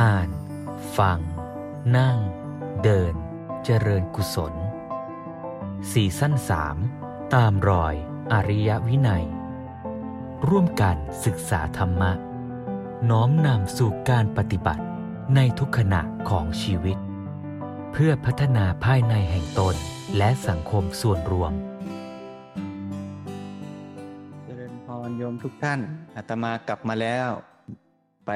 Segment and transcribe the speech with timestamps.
[0.00, 0.30] อ่าน
[0.98, 1.18] ฟัง
[1.96, 2.18] นั่ง
[2.82, 3.14] เดิน
[3.64, 4.54] เจริญกุศล
[5.92, 6.76] สี่สั้นสาม
[7.34, 7.94] ตามรอย
[8.32, 9.24] อริยวินัย
[10.48, 12.12] ร่วมกันศึกษาธรรมะ
[13.10, 14.84] น้อมนำสู่การปฏิบัติ
[15.34, 16.98] ในทุกขณะของชีวิต
[17.92, 19.74] เพื่อพัฒนาภายในแห่งตน
[20.16, 21.52] และสังคมส่วนรวม
[24.44, 25.80] เจริญพรโยมทุกท่าน
[26.16, 27.28] อาตมากลับมาแล้ว
[28.26, 28.30] ไป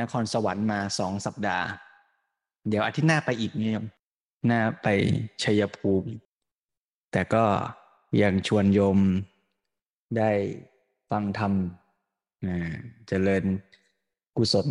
[0.00, 1.66] นครสวรรค์มาสองสัปดาห์
[2.68, 3.86] เดี๋ยวอาทิตย์หน้าไปอีกเนี่ยโยม
[4.46, 4.86] หน้าไป
[5.42, 6.10] ชัยภูมิ
[7.12, 7.44] แต่ก็
[8.22, 8.98] ยังชวนโยม
[10.18, 10.30] ได้
[11.10, 11.52] ฟังธรรม
[13.08, 13.44] เจริญ
[14.36, 14.68] กุศล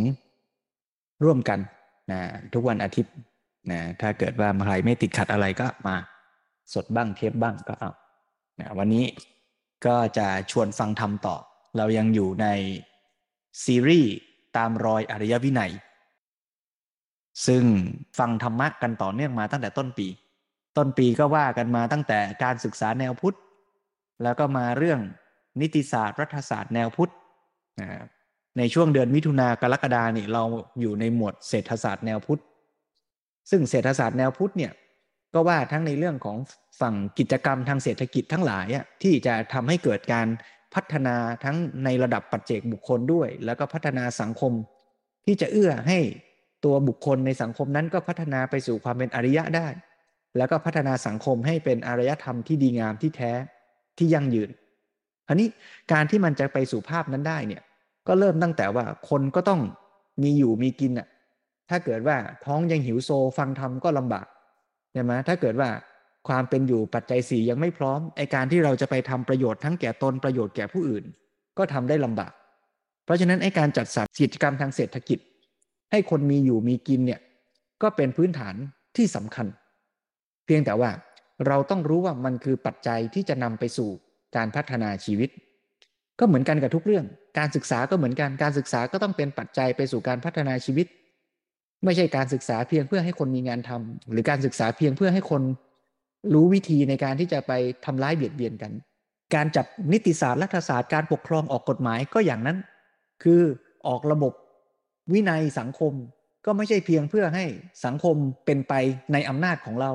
[1.24, 1.60] ร่วมกัน
[2.12, 2.20] นะ
[2.54, 3.14] ทุกวันอาทิตย์
[3.72, 5.96] นะถ้าเกิดว่าใครไม่ติดขัดอะไรก็มา
[6.74, 7.92] สดบ้างเทปบ้างก็เอา
[8.60, 9.06] นะวันนี้
[9.86, 11.36] ก็จะชวนฟังธรรมต่อ
[11.78, 12.48] เรายังอยู่ใน
[13.64, 14.14] ซีรีส์
[14.58, 15.72] ตามรอยอริยวินัย
[17.48, 17.64] ซึ่ง
[18.20, 20.08] ฟังธรรมะกันต่อเนื่องมาตั้งแต่ต้นปี
[20.78, 23.38] ต้นปีก็ว่ากันมาตั้งแต่การศึกษาแนวพุทธ
[24.24, 25.00] แล้วก็มาเรื่อง
[25.62, 27.12] นิติศาสตร์รัฐศาสตร์แนวพุทธ
[28.58, 30.44] ในช่วงเดือนมิถุนากรกฎานี่เรา
[30.80, 32.42] อยู่ในหมวดเศรษฐศาสตร์แนวพุทธ
[33.50, 34.72] ซึ่งเศรษฐศาสตร์แนวพุทธเนี่ย
[35.34, 36.38] ก็ว่าทั้งในเรื่องของ
[36.82, 38.68] ฝั่งกิจกรรมทางเศรษฐกิจทั้งหลาย
[39.04, 40.28] ที่จะทำให้เกิดการ
[40.76, 44.54] พัฒนาทั้งในระดับปัจเจกบุคคลด้วย แล้วก็พัฒนาสังคม
[45.26, 46.00] ที่จะเอื้อให้
[46.66, 49.68] ตัวบุคคลในสังคมนั้นก็พัฒนาไปสู่ความเป็นอริยะได้
[50.38, 53.32] แล้วก็พัฒนาสังคมให้เป็นอารยธรรมที่ดีงามที่แท้
[53.98, 54.50] ที่ยั่งยืน
[55.28, 55.48] อันนี้
[55.92, 57.62] การที่มันจะไปสู่ภาพนั้นได้เนี่ย
[58.08, 59.62] ก็เริ่มตั้งแต่ว่าคนก็ต้อง
[60.24, 61.08] มีอยู่มีกินอะ
[61.70, 64.26] ถ้าเกิดว่าท้องยังหิวโซฟังธรรมก็ลำบาก
[64.94, 65.70] ใช่ไหมถ้าเกิดว่า
[66.28, 71.04] ความเป็นอยู่ปัจจัยสี่ยังไม่พร้อมไอการที่เราจะไปทำประโยชน์ทั้งแก่ตนประโยชน์แก่ผู้อื่น
[71.58, 72.32] ก็ทำได้ลำบาก
[73.06, 75.20] เพราะฉะนั้นไอการจัดสรรกิจกรรมทางเศรษฐกิจ
[75.92, 77.22] ให้คนมีอยู่มีกินเนี่ย
[77.82, 78.56] ก็เป็นพื้นฐาน
[78.98, 79.48] ที่สำคัญ
[80.46, 80.92] เพียงแต่ว่า
[81.48, 83.90] เราต้องรู้ว่ามันคือปัจจัยที่จะนำไปสู่
[84.36, 85.30] การพัฒนาชีวิต
[86.20, 87.06] ก็เหมือนกันกับทุกเรื่อง
[87.40, 90.88] การศึกษาก็เหมือนกันการศึกษาก็ต้องเป็นปัจจัยไปสู่การพัฒนาชีวิต
[91.86, 95.42] ไม่ใช่การศึกษาเพียงเพื่อให้คนมีงานทำหรือการศึกษาเพียงเพื่อให้คน
[96.34, 97.52] รู้วิธีในการที่จะไป
[97.86, 98.72] ทำร้ายเบียดเบียนกัน
[99.36, 102.58] การจัดนิติศาสตร์รัฐศาสตร์การปกครองออกกฎหมายก็อย่างนั้น
[103.24, 103.42] คือ
[103.88, 104.34] ออกระบบ
[105.14, 105.94] วินัยสังคม
[106.46, 107.46] ก็ไม่ใช่เพียงเพื่อให้
[107.86, 108.16] สังคม
[108.46, 108.74] เป็นไป
[109.14, 109.92] ในอำนาจของเรา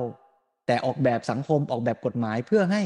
[0.67, 2.81] แต่ออกแบบสังคมออกแบบกฎหมายเพื่อให้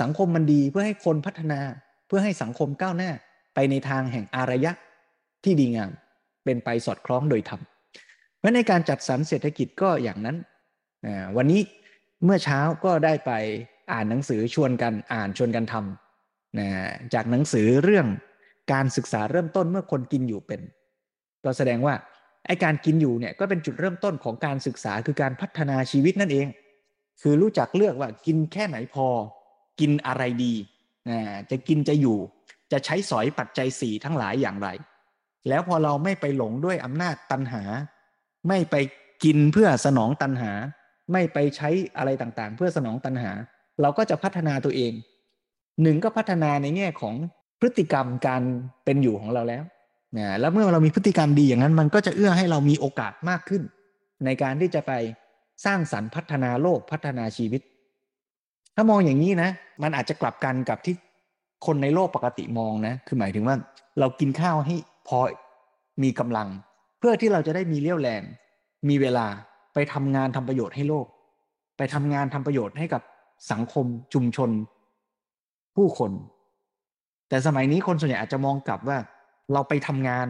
[0.00, 1.60] สังคมมันดีเพื่อให้คนพัฒนา
[2.06, 3.10] เพื่อให้สังคมก้าวหน้า
[3.54, 4.72] ไปในทางแห่งอารยะ
[5.44, 5.90] ที่ดีงาม
[6.44, 7.60] เป็นไปสอดคล้องโดยธรรม
[8.38, 10.36] เพราะในการจัดสรรเศรษฐกิจก็อย่างนั้น
[11.36, 11.60] วันนี้
[12.24, 13.32] เมื่อเช้าก็ได้ไป
[13.92, 16.68] อ่านหนังสือชวนกันอ่านชวนกันทำนะ
[17.14, 18.06] จากหนังสือเรื่อง
[18.72, 20.60] การศึกษาเริ่มต้นเมื่อคนกินอยู่เป็น
[21.44, 21.94] ก็แสดงว่า
[22.46, 26.46] ไอการกินอยู่เนี่ยก็เป็นจุดเริ่มต้นของการศึกษาคือการพัฒนาชีวิตนั่นเอง
[27.22, 29.06] คือรู้จักเลือกว่ากินแค่ไหนพอ
[29.80, 30.54] กินอะไรดี
[31.08, 31.18] นะ
[31.50, 32.18] จะกินจะอยู่
[32.72, 34.68] จะใช้สอยปัจจัยสี่ทั้งหลายอย่างไร
[35.48, 37.62] แล้วพอเราไม่ไปหลงด้วยอำนาจตันหา
[38.48, 38.76] ไม่ไป
[39.24, 40.52] กินเพื่อสนองตันหา
[41.12, 41.68] ไม่ไปใช้
[41.98, 43.32] อะไรต่างๆ เพื่อสนองตัณหา
[43.80, 44.92] เราก็จะพัฒนาตัวเอง
[45.82, 47.14] หนึ่งก็พัฒนาในแง่ของ
[47.60, 48.42] พฤติกรรมการ
[48.84, 49.62] เป็นอยู่ของเราแล้ว
[50.16, 53.62] นะแล้วเมื่อเรามีพฤติกรรมดีอย่างนั้น มันก็จะเอื้อให้เรามีโอกาสมากขึ้น
[54.24, 54.92] ในการที่จะไป
[55.64, 57.62] สร้างสรรค์พัฒนาโลกพัฒนาชีวิต
[58.74, 59.50] ถ้ามองอย่างนี้นะ
[59.82, 60.94] มันอาจจะกลับกันกับที่
[61.66, 63.56] คนในโลกปกติมองนะ คือหมายถึงว่า
[63.98, 64.76] เรากินข้าวให้
[65.08, 65.18] พอ
[66.02, 66.48] มีกำลัง
[66.98, 68.22] เพื่อที่เราจะได้มีเรี่ยวแรง
[68.88, 69.26] มีเวลา
[69.74, 71.06] ไปทำงานทำประโยชน์ให้โลก
[71.76, 73.02] ไปทำงานทำประโยชน์ให้กับ
[73.52, 74.50] สังคมชุมชน
[75.76, 76.12] ผู้คน
[77.28, 78.98] แต่สมัยนี้คนส่วนใหญ่อาจจะมองกลับว่า
[79.52, 80.28] เราไปทำงาน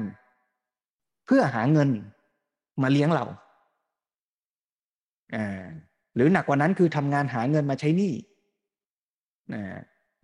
[1.27, 1.89] เพื่อหาเงิน
[2.83, 3.25] มาเลี้ยงเรา
[5.35, 5.65] อ่า
[6.15, 8.13] หรือหนักกว่านั้นคือทำงานหาเงินมาใช้หนี้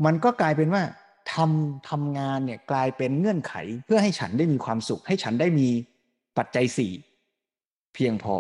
[0.04, 0.82] มันก็กลายเป็นว่า
[1.32, 3.54] ทำทำงานเนี่ยกลายเป็นเงื่อนไข
[3.86, 5.68] เพื่อให้ฉันได้มีความสุข ให้ฉันได้มี
[6.38, 6.92] ปัจจัยสี่
[7.94, 8.36] เพียงพอ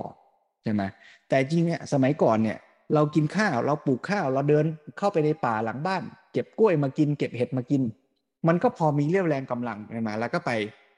[0.62, 0.82] ใช่ไหม
[1.28, 2.58] แต่จริงเนี่ยสมัยก่อนเนี่ย
[2.94, 4.64] เรากินข้าวเราปลูกข้าว เราเดิน
[4.98, 6.02] เข้าไปในป่าหลังบ้าน
[6.32, 7.82] เก็บกล้วยมากิน เก็บเห็ดมากิน
[8.48, 10.50] มันก็พอมีเรี่ยวแรงกำลังใช่ไหมแล้วก็ไป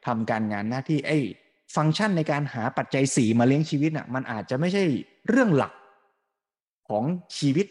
[0.07, 1.19] ทำการงานหน้าที่ไอ้
[1.77, 4.85] ฟังก์ชันในการหาปัจจัยสีมาเลี้ยงชีวิตอะมันอาจจะไม่ใช่
[5.29, 5.73] เรื่องหลัก
[6.89, 7.05] ของ
[7.39, 7.67] ชีวิต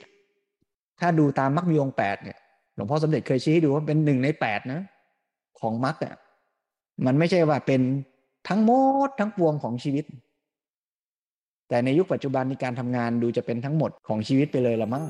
[1.00, 2.38] ถ้าดูตามมรรคมีองแปดเนี่ย
[2.76, 4.82] หลวงพ่อสมเด็จเคยชี้ให้ดูว่าเป็นหนึ่งในแปดนะ
[5.60, 6.16] ของมรรคอะ
[7.06, 7.82] มันไม่ใช่ว่าเป็น
[8.48, 8.72] ทั้งหม
[9.08, 10.06] ดทั้งปวงของชีวิต
[11.70, 15.06] แต่ในยุคปัจจุบันในการทำงานดูจะเป็นทั้งหมดของชีวิตไปเลยละมั้ง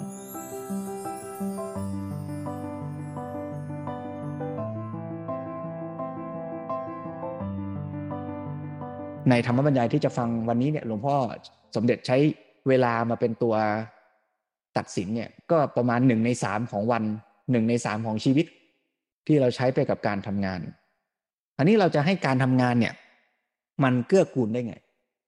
[9.30, 11.16] ในธรรมบรรยายที่จะฟังวันนี้เนี่ยหลวงพ่อ
[11.76, 12.18] สมเด็จใช้
[12.68, 13.56] เวลามาเป็นตัว
[14.78, 17.04] ตัดสินเนี่ยก็ประมาณหนึ่งในสามของวัน
[17.52, 18.46] หนึ่งในสามของชีวิต
[19.28, 20.60] ที่เราใช้ไปกับการทำงาน
[21.58, 22.94] อันนี้เราจะให้การทำงานเนี่ย
[23.84, 24.76] มันเกื้อกูลได้ไง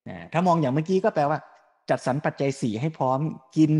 [0.08, 1.38] นะถ้ามองอย่างเมื่อกี้ก็แปลว่า
[1.90, 3.20] จัดสรรปัจจัยสี่ให้พร้อม
[3.56, 3.72] กิน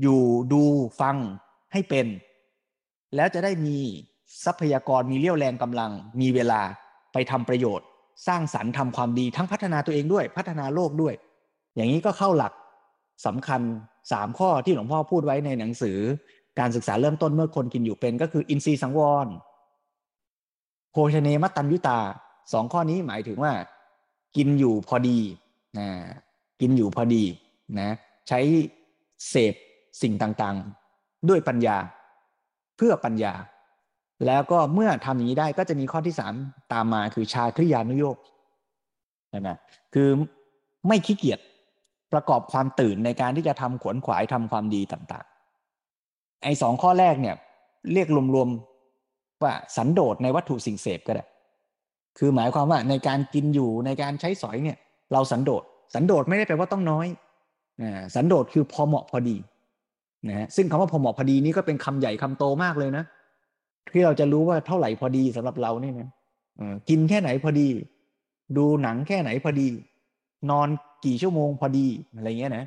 [0.00, 0.22] อยู่
[0.52, 0.62] ดู
[1.00, 1.16] ฟัง
[1.72, 2.06] ให้เป็น
[3.16, 3.76] แล้วจะได้มี
[4.44, 6.60] ทรัพยากรมีเรี่ยวแรงกำลัง มีเวลา
[7.12, 7.86] ไปทำประโยชน์
[8.26, 11.14] สร้างสรรค์ทำความดีทั้งพัฒนาตัวเองด้วย พัฒนาโลกด้วย
[11.76, 12.52] อย่างนี้ก็เข้าหลัก
[13.26, 13.60] สำคัญ
[14.12, 15.98] สามข้อที่หลวงพ่อพูดไว้ในหนังสือ
[16.58, 19.26] การศึกษาเริ่มต้นเมื่อคนกินอยู่เป็นก็คืออินทรีย์สังวร
[20.92, 21.98] โภชเนมัตตัญยุตา
[22.52, 23.52] สองข้อนี้หมายถึงว่า
[24.36, 25.18] กินอยู่พอดี
[25.78, 25.88] นะ
[26.60, 27.24] กินอยู่พอดี
[27.78, 27.90] นะ
[28.28, 28.40] ใช้
[29.28, 29.54] เสพ
[30.02, 31.76] สิ่งต่างๆ ด้วยปัญญา
[32.76, 33.32] เพื่อปัญญา
[34.26, 36.34] แล้วก็เมื่อทำอย่างนี้ได้ก็จะมีข้อที่สาม
[36.72, 38.16] ตามมาคือชาคริยานุโยก
[39.30, 39.48] ใช่ไหม
[39.94, 40.08] คือ
[40.88, 41.40] ไม่ขี้เกียจ
[42.12, 47.36] ประกอบความตื่นในการที่จะทำขวนขวายทำความดีต่างๆ ไอ้สองข้อแรกเนี่ย
[47.92, 51.24] เรียกรวมๆว่าสันโดษในวัตถุสิ่งเสพก็ได้
[52.18, 54.78] คือหมายความว่าในการกินอยู่ในการใช้สอยเนี่ย
[55.12, 55.62] เราสันโดษ
[55.94, 57.06] สันโดษไม่ได้แปลว่าต้องน้อย
[58.14, 59.36] สันโดษคือพอเหมาะพอดี
[60.28, 63.04] นะฮะซึ่งคำว่าพอเหมาะพอดีนี่ก็เป็นคำใหญ่คำโตมากเลยนะ
[63.92, 66.08] ที่เราจะรู้ว่าเท่าไหร่พอดีสำหรับเราเนี่ยนะ
[66.88, 67.68] กินแค่ไหนพอดี
[68.56, 69.66] ดูหนังแค่ไหนพอดี
[70.50, 70.68] นอน
[71.04, 71.86] กี่ชั่วโมงพอดี
[72.16, 72.64] อะไรเงี้ยนะ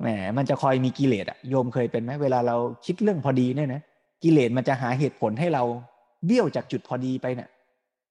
[0.00, 2.56] แหมมันจะคอยมีกิเลสอะโยมเคยเป็นไหมเวลาเรา
[2.86, 3.82] คิดเรื่องพอดีเนี่ยนะ
[4.22, 5.62] กิเลสมันจะหาเหตุผลให้เรา
[6.26, 7.48] เบี้ยวจากจุดพอดีไปเนะี่ย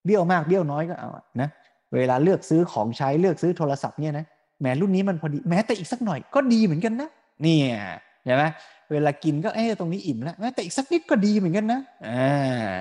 [0.06, 1.09] เบี้ยวมากเบี้ยวน้อยก็เอา
[1.42, 1.50] นะ
[1.95, 4.25] เวลาเลือกซื้อของใช้เลือกซื้อโทรศัพท์เนี่ยนะ
[4.59, 7.09] แหมรุ่นนี้มันพอดีแม้แต่อีกสักหน่อยก็ดีเหมือนกันนะ
[7.44, 7.75] เนี่ย
[8.25, 8.44] ใช่ไหม
[8.92, 12.71] เวลากินก็เอ๊ตรงนี้อิ่มแล้วแม้แต่อีกสักนิดก็ดีเหมือนกันนะอ่า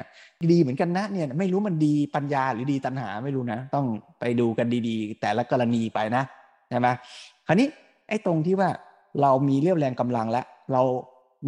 [0.53, 3.87] ดีเหมือนกันนะเนี่ยไม่รู้มันดีปัญญาหรือดีตัณหาไม่รู้นะ ต้อง
[4.21, 6.23] ไปดูกันดีๆ แต่ละกรณีไปนะ
[6.71, 6.89] ใช่ไหม
[7.47, 7.69] คราวนี้
[8.09, 8.69] ไอ้ตรงที่ว่า
[9.23, 10.83] เรามีเรี่ยวแรงกำลังแล้วเรา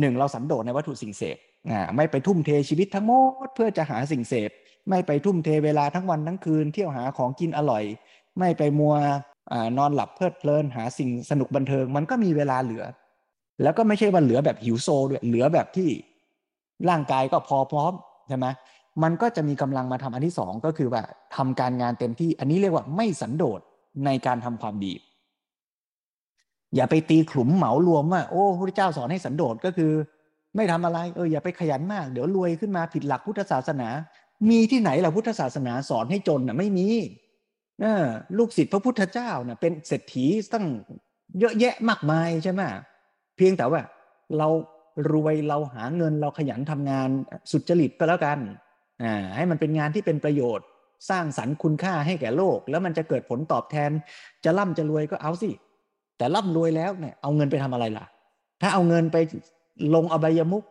[0.01, 1.37] หนึ่งเราสันโดษในวัตถุสิ่งเสพ
[1.71, 3.13] อ่าไม่ไปทุ่มเทชีวิตทั้งหม
[3.47, 4.51] ดเพื่อจะหาสิ่งเสพ
[4.88, 7.84] ไม่ไปทุ่มเทเวลาทั้งวันทั้งคืนเที่ยวหาของกินอร่อย
[8.38, 8.94] ไม่ไปมัว
[9.79, 12.84] นอนหลับเพลิดเพลินหาสิ่งสนุกบันเทิง มันก็มีเวลาเหลือ
[13.62, 15.90] แล้วก็ไม่ใช่ว่าเหลือแบบหิวโซด้วยเหลือแบบที่
[16.88, 17.93] ร่างกายก็พอพร้อม
[18.29, 18.46] ใช่ไหม
[19.02, 21.02] มันก็จะมีกำลังมาทำอันที่สองก็คือว่า
[21.37, 23.61] ทำการงานเต็มที่ อันนี้เรียกว่าไม่สันโดษ
[24.05, 24.93] ในการทำความดี
[26.75, 29.93] อย่าไปตีขลุ่มเหมารวมว่าโอ้พระเจ้าสอนให้สันโดษก็คือ
[30.56, 33.88] ไม่ทำอะไรเอออย่าไปขยันมาก เดี๋ยวรวยขึ้นมาผิดหลักพุทธศาสนา
[34.50, 36.87] มีที่ไหนล่ะพุทธศาสนาสอนให้จนน่ะไม่มี
[37.81, 38.05] เออ
[38.39, 40.67] ลูกศิษย์พระพุทธเจ้าน่ะเป็นเศรษฐีตั้ง
[41.41, 42.62] เยอะแยะมากมายใช่ไหม
[43.37, 43.81] เพียงแต่ว่า
[44.39, 44.49] เรา
[45.12, 47.09] รวยเราหาเงินเราขยันทำงาน
[47.50, 48.39] สุจริตก็แล้วกัน
[49.03, 50.67] อ่าให้มันเป็นงานที่เป็นประโยชน์
[51.11, 53.91] สร้างสรรค์คุณค่าให้แก่โลก แล้วมันจะเกิดผลตอบแทน
[54.44, 55.50] จะร่ำจะรวยก็เอาสิ
[56.19, 58.05] แต่ร่ำรวยแล้วเนี่ยเอาเงินไปทำอะไรล่ะ
[58.62, 59.17] ถ้าเอาเงินไป
[59.94, 60.65] ลงอบายมุก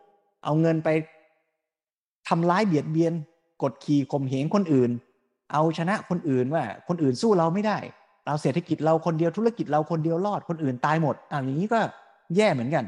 [0.44, 0.88] เอาเงินไป
[2.28, 3.12] ทำร้ายเบียดเบียน
[3.62, 4.90] กดขี่ข่มเหงคนอื่น
[5.52, 7.78] เอาชนะคนอื่นว่า คนอื่นสู้เราไม่ได้
[8.26, 11.80] เราเศรษฐกิจเราคนเดียวธุรกิจเราคนเดียวรอดคนอื่นตายหมดอ่าอย่างนี้ก็
[12.36, 12.84] แย่เหมือนกัน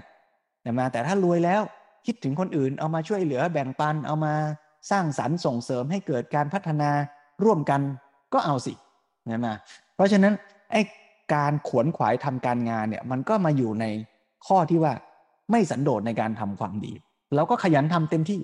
[0.62, 1.62] แต่มาแต่ถ้ารวยแล้ว
[2.06, 4.34] คิดถึงคนอื่นเอามาช่วยเหลือแบ่งปันเอามา
[4.90, 6.90] สร้างสรรค์ส่งเสริมให้เกิดการพัฒนา
[7.44, 7.80] ร่วมกัน
[8.34, 8.72] ก็เอาสิ
[9.28, 9.54] นะมา
[9.94, 10.34] เพราะฉะนั้น
[10.72, 10.80] ไอ้
[11.34, 13.84] การขวนขวายทำการงานเนี่ยมันก็มาอยู่ใน
[14.46, 14.92] ข้อที่ว่า
[15.50, 16.92] ไม่สันโดษในการทำความดี
[17.34, 18.40] เราก็ขยันทำเต็มที่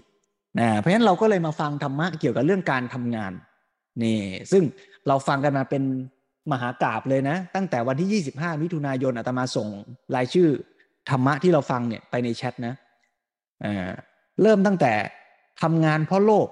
[0.59, 3.33] นะเพราะฉะนั้นเราก็เลยมาฟังธรรมะเกี่ยวกับเรื่องการทำงาน
[4.03, 4.19] นี่
[4.53, 4.63] ซึ่ง
[5.09, 5.83] เราฟังกันมาเป็น
[6.53, 9.69] มหากราบเลยนะ ตั้งแต่วันที่ 25 มิถุนายนอาตมาส่ง
[10.17, 10.49] รายชื่อ
[11.11, 12.75] ธรรมะที่เราฟังเนี่ยไปในแชทนะ
[14.43, 14.93] เริ่มตั้งแต่
[15.63, 16.49] ทำงานเพราะโลภ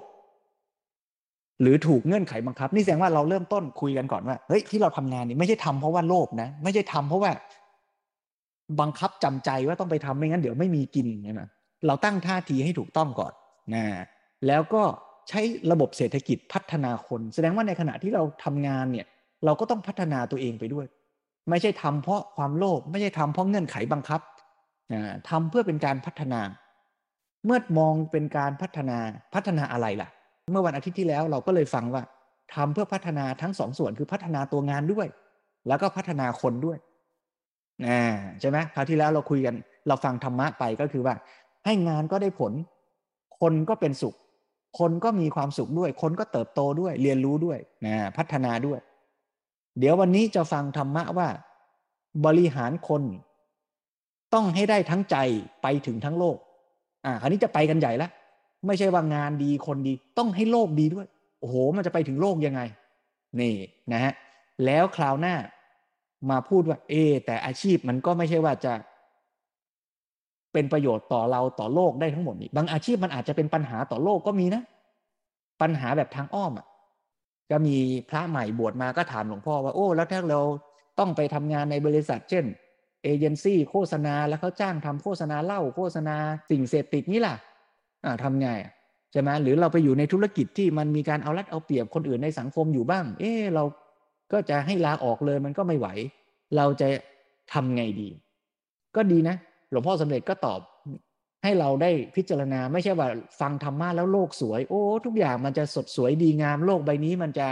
[1.61, 7.31] หรือถูกเงื่อนไขบังคับ นี่แสดงว่าเราเริ่มต้นคุยกันก่อนว่าเฮ้ยที่เราทำงานนี่ไม่ใช่ทำเพราะว่าโลภนะไม่ใช่ทำเพราะว่า
[8.79, 11.41] บังคับจำใจว่าต้องไปทำไม่งั้นเดี๋ยวไม่มีกินใช่ไหม
[11.87, 13.33] เราตั้งท่าทีให้ถูกต้องก่อน
[13.73, 13.83] นะ
[14.47, 14.83] แล้วก็
[15.29, 19.07] ใช้ระบบเศรษฐกิจพัฒนาคน แสดงว่าในขณะที่เราทำงานเนี่ย
[19.45, 20.85] เราก็ต้องพัฒนาตัวเองไปด้วย
[21.49, 24.21] ไม่ใช่ทำเพราะความโลภไม่ใช่ทำเพราะเงื่อนไขบังคับ
[24.93, 26.41] นะทำเพื่อเป็นการพัฒนา
[27.45, 28.97] เมื่อมองเป็นการพัฒนา
[29.33, 30.09] พัฒนาอะไรล่ะ
[30.51, 32.03] เมื่อวันอาทิตย์ที่แล้วเราก็เลยฟังว่า
[32.55, 35.07] ทำเพื่อพัฒนาทั้งสองส่วนคือพัฒนาตัวงานด้วย
[35.67, 36.77] แล้วก็พัฒนาคนด้วย
[37.85, 37.99] นะ
[38.39, 39.55] ใช่ไหมคราวที่แล้วเราคุยกัน
[39.87, 41.15] เราฟังธรรมะไปก็คือว่า
[41.65, 42.53] ให้งานก็ได้ผล
[43.41, 44.15] คนก็เป็นสุข
[44.79, 48.79] คนก็มีความสุขด้วย คนก็เติบโตด้วย เรียนรู้ด้วยนะพัฒนาด้วย
[49.79, 51.27] เดี๋ยววันนี้จะฟังธรรมะว่า
[52.25, 53.03] บริหารคน
[54.33, 55.17] ต้องให้ได้ทั้งใจ
[55.61, 56.37] ไปถึงทั้งโลก
[57.05, 58.11] อ่าคราวนี้จะไปกันใหญ่ล้ว
[58.67, 61.07] ไม่ใช่ว่างานดีคนดี ต้องให้โลกดีด้วย
[61.39, 62.61] โอ้โห มันจะไปถึงโลกยังไง
[63.39, 63.55] นี่
[63.91, 64.13] นะฮะ
[64.65, 65.35] แล้วคราวหน้า
[66.29, 66.93] มาพูดว่า เอ
[67.25, 68.73] แต่อาชีพมันก็ไม่ใช่ว่าจะ
[70.53, 74.63] เป็นประโยชน์ต่อเราต่อโลกได้ทั้งหมดนี่บางอาชีพมันอาจจะเป็นปัญหาต่อโลกก็มีนะ
[75.61, 76.67] ปัญหาแบบทางอ้อมอะ
[77.51, 77.77] ก็มี
[78.09, 80.41] พระใหม่บวชมาก็ถามหลวงพ่อว่าโอ้ แล้วถ้าเรา
[80.99, 82.45] ต้องไปทำงานในบริษัท เช่น
[83.03, 86.15] เอเจนซี่โฆษณาแล้วเขาจ้างทำโฆษณาเหล้าโฆษณา
[86.49, 87.35] สิ่งเสพติดนี่ล่ะ
[88.05, 88.47] อ่าทำไง
[89.11, 93.63] ใช่ไหมหรือเราไปอยู่ในธุรกิจที่มันมีการเอารัดเอาเปรียบคนอื่นในสังคมอยู่บ้าง เออเรา
[94.31, 95.87] ก็จะให้ลาออกเลยมันก็ไม่ไหว
[96.57, 96.87] เราจะ
[97.53, 98.09] ทำไงดี
[98.95, 99.35] ก็ดีนะ
[99.71, 100.59] หลวงพ่อสำเร็จก็ตอบ
[101.43, 103.07] ให้เราได้พิจารณาไม่ใช่ว่า
[103.39, 107.47] ฟังธรรมะแล้วโลกสวย โอ้ ทุกอย่างมันจะสดสวยดีงามโลกใบนี้มันจะ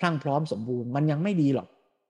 [0.00, 1.68] พรั่งพร้อมสมบูรณ์มันยังไม่ดีหรอก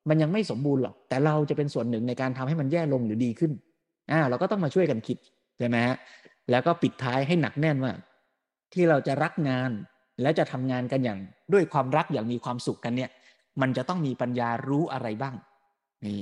[0.09, 3.53] มันยังไม่สมบูรณ์หรอก แต่เราจะเป็นส่วนหนึ่งในการทำให้มันแย่ลงหรือดีขึ้น
[4.11, 5.19] อ่าเราก็ต้องมาช่วยกันคิด
[5.59, 5.97] ใช่ไหมฮะ
[6.51, 7.93] แล้วก็ปิดท้ายให้หนักแน่นว่า
[8.73, 9.71] ที่เราจะรักงาน
[10.23, 11.19] และจะทำงานกันอย่าง
[11.53, 13.11] ด้วยความรักอย่างมีความสุขกันเนี่ย
[13.61, 15.35] มันจะต้องมีปัญญารู้อะไรบ้าง
[16.05, 16.21] นี่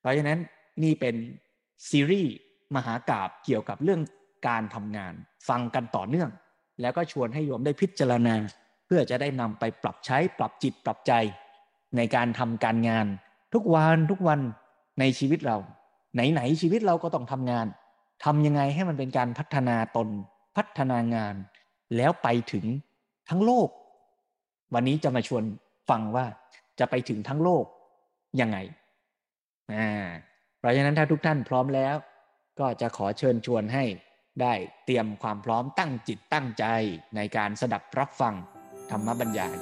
[0.00, 0.38] เพราะฉะนั้น
[0.82, 1.14] นี่เป็น
[1.90, 2.32] ซีรีส์
[2.74, 4.00] มหากาบเกี่ยวกับเรื่อง
[4.48, 5.12] การทำงาน
[5.48, 6.30] ฟังกันต่อเนื่อง
[6.80, 8.34] แล้วก็ชวนให้โยมได้พิจารณา
[8.86, 11.12] เพื่อจะได้นำไปปรับใช้ปรับจิตปรับใจ
[11.96, 13.06] ในการทำการงาน
[13.54, 14.40] ทุกวันทุกวัน
[15.00, 15.58] ในชีวิตเรา
[16.14, 17.66] ไหนๆชีวิตเราก็ต้องทำงาน
[18.24, 20.08] ทำยังไงให้มันเป็นการพัฒนาตน
[20.56, 21.34] พัฒนางาน
[21.96, 22.66] แล้วไปถึง
[23.28, 23.68] ทั้งโลก
[24.74, 25.42] วันนี้จะมาชวน
[25.90, 26.26] ฟังว่า
[26.78, 27.64] จะไปถึงทั้งโลก
[28.40, 28.58] ยังไง
[29.74, 30.06] อ่า
[30.58, 31.96] เพราะฉะนั้นถ้าทุกท่านพร้อมแล้ว
[32.60, 33.84] ก็จะขอเชิญชวนให้
[34.42, 36.64] ได้เตรียมความพร้อมตั้งจิตตั้งใจ
[37.16, 38.34] ในการสดับรับฟัง
[38.90, 39.56] ธรรมบรรยาย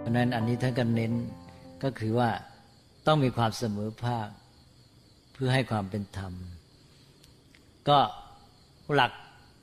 [0.00, 1.12] เพราะนั้นอันนี้ท่านก็เน้น
[1.82, 2.30] ก็คือว่า
[3.06, 4.28] ต้องมีความเสมอภาค
[5.32, 6.32] เพื่อให้ความเป็นธรรม
[7.88, 7.98] ก็
[8.94, 9.12] หลัก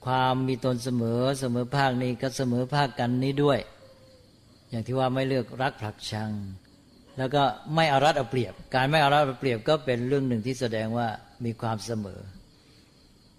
[0.06, 3.60] ความมีตนเสมอเสมอภาคนี้ก็เสมอภาคกันนี้ด้วย
[4.76, 6.32] อย่างที่ว่าไม่เลือกรักผลักชัง
[7.18, 7.44] แล้วก็
[7.76, 11.08] ไม่เอารัดเอาเปรียบ การไม่เอารัดเอาเปรียบก็เป็นเรื่องหนึ่งที่แสดงว่า
[11.46, 12.22] มีความเสมอ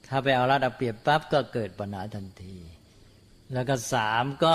[0.09, 2.57] ถ้าไปเอารัดเอาเปรียบปั๊บก็เกิดปัญหาทันที
[3.53, 4.55] แล้วก็สามก็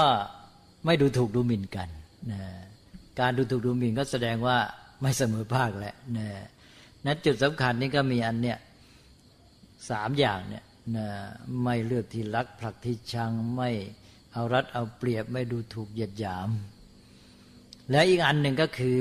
[0.86, 1.90] ไม่ดูถูกดูหมิ่นกัน
[2.32, 2.42] นะ
[3.20, 4.58] การดูถูกดูหมิ่นก็แสดงว่า
[5.02, 6.28] ไม่เสมอภาคแหละนะ
[7.06, 8.58] นั้นจุดสำคัญนี่ก็มีอันเนี้ย
[9.90, 10.64] สามอย่างเนี่ย
[10.96, 11.08] นะ
[11.64, 13.70] ไม่เลือกที่รักผลักที่ชังไม่
[14.34, 16.50] เอารัดเอาเปรียบไม่ดูถูกเหยียดหยาม
[17.90, 19.00] และอีกอันหนึ่งก็คือ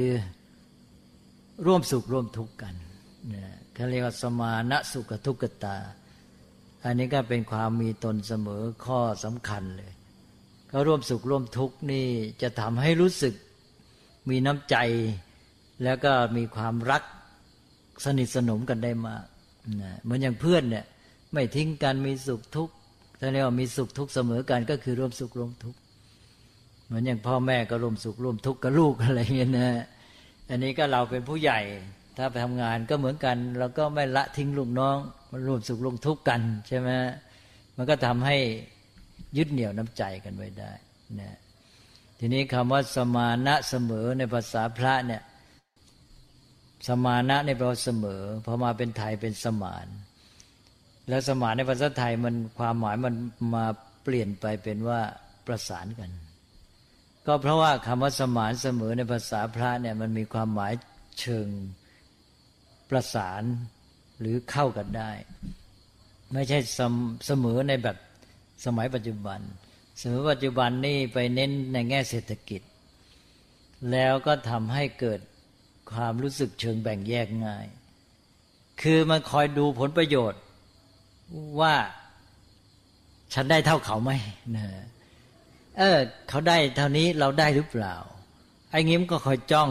[1.66, 2.74] ร่วมสุขร่วมทุกข์กัน
[3.34, 3.44] นะ
[3.74, 5.76] เขาเรียกว่าสมานะสุขทุกขตา
[6.84, 9.92] อันนี้ก็เป็นความมีตนเสมอข้อสำคัญเลย
[10.70, 12.06] ก็ร่วมสุขร่วมทุกข์นี่
[12.42, 13.34] จะทำให้รู้สึก
[14.30, 14.76] มีน้ำใจ
[15.84, 17.02] แล้วก็มีความรัก
[18.04, 19.24] สนิทสนมกันได้มาก
[20.02, 20.84] เหมือนอย่างเพื่อนเนี่ย
[21.32, 22.74] ไม่ทิ้งกันมีสุขทุกข์
[23.20, 25.78] ถ้าเรียกว่ามีสุขทุกข์เสมอกันก็คือร่วมสุขร่วมทุกข์
[26.86, 29.70] เหมือนอย่างพ่อแม่ก็ร่วมสุขร่วมทุกข์กับลูกอะไรเงี้ยนะ
[30.48, 31.60] อันนี้ก็เราเป็นผู้ใหญ่
[32.16, 34.96] ถ้าไปทำงานก็เหมือนกันเราก็ไม่ละทิ้งลูกน้อง
[35.30, 36.88] มันร่วมสุขร่วมทุกข์กันใช่ไหม
[37.76, 38.36] มันก็ทำให้
[39.36, 40.72] ยึดเหนี่ยวน้ำใจกันไว้ได้
[41.20, 41.36] นะ
[42.18, 45.22] ทีนี้คำว่าสมานะเสมอในภาษาพระเนี่ย
[46.88, 49.86] สมานะในแปลว่าเสมอพอมาเป็นไทยเป็นสมาน
[51.10, 53.14] แล้วสมานในภาษาไทยมันความหมายมัน
[53.54, 53.64] มา
[54.04, 55.00] เปลี่ยนไปเป็นว่า
[55.46, 56.10] ประสานกัน
[57.26, 60.72] ก็เพราะว่าคำว่าสมานเสมอในภาษาพระเนี่ยมันมีความหมาย
[61.20, 61.48] เชิง
[62.90, 63.42] ประสาน
[64.20, 65.10] หรือเข้ากันได้
[66.32, 66.58] ไม่ใช่
[67.26, 67.96] เสมอในแบบ
[68.64, 69.40] สมัยปัจจุบัน
[70.00, 72.62] สมัยปัจจุบันนี่ไปเน้นในแง่เศรษฐกิจ
[73.90, 75.20] แล้วก็ทำให้เกิด
[75.92, 77.66] ความรู้สึกเชิงแบ่งแยกง่าย
[78.82, 80.40] คือมันคอยดูผลประโยชน์
[81.60, 81.74] ว่า
[83.34, 84.12] ฉันได้เท่าเขาไหม
[84.56, 84.66] นะ
[85.78, 87.94] เออ เขาได้เท่านี้เราได้หรือเปล่า
[88.70, 89.70] ไอ้งี้มก็คอยจ้อง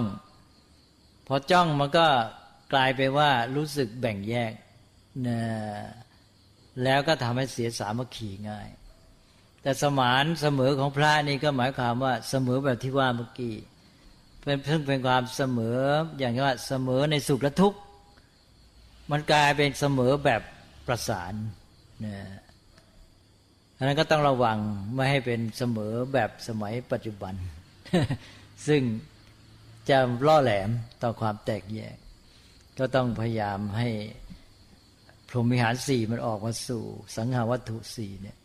[1.27, 2.07] พอจ้องมันก็
[2.73, 4.53] กลายไปว่ารู้สึกแบ่งแยก
[5.27, 5.41] นะ
[6.83, 8.67] แล้วก็ทำให้เสียสามัคคีง่าย
[9.61, 13.55] แต่สมานเสมอของพระนี่ก็หมายความว่าเสมอแบบที่ว่าเมื่อกี้
[14.43, 15.77] เป็นเพิ่งเป็นความเสมอ
[16.19, 17.79] อย่างว่าเสมอในสุขและทุกข์
[19.11, 20.41] มันกลายเป็นเสมอแบบ
[20.89, 21.33] ประสาน
[22.05, 22.15] นะ
[23.77, 24.57] อันนั้นก็ต้องระวัง
[24.95, 27.33] ไม่ให้เป็นเสมอแบบสมัยปัจจุบัน
[28.67, 28.81] ซึ่ง
[29.89, 30.69] จะล่อแหลม
[31.03, 31.97] ต่อความแตกแยก
[32.79, 33.89] ก็ต้องพยายามให้
[35.29, 36.83] พรหมิหารสี่มันออกมาสู่
[37.15, 38.37] สังหาวัตถุสี่เนี่ย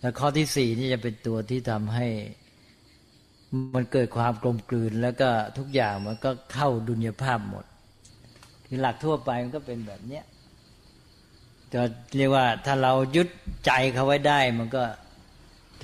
[0.00, 2.06] แล้วข้อที่สี่นี่จะเป็นตัวที่ทำให้
[3.74, 7.64] มันเกิดความกลมกลืน แล้วก็ทุกอย่างมันก็เข้าดุลยภาพหมด
[8.66, 10.24] ที่หลักทั่วไปมันก็เป็นแบบเนี้ย
[11.74, 11.82] จะ
[12.16, 13.28] เรียกว่าถ้าเรายึด
[13.66, 14.82] ใจเขาไว้ได้ มันก็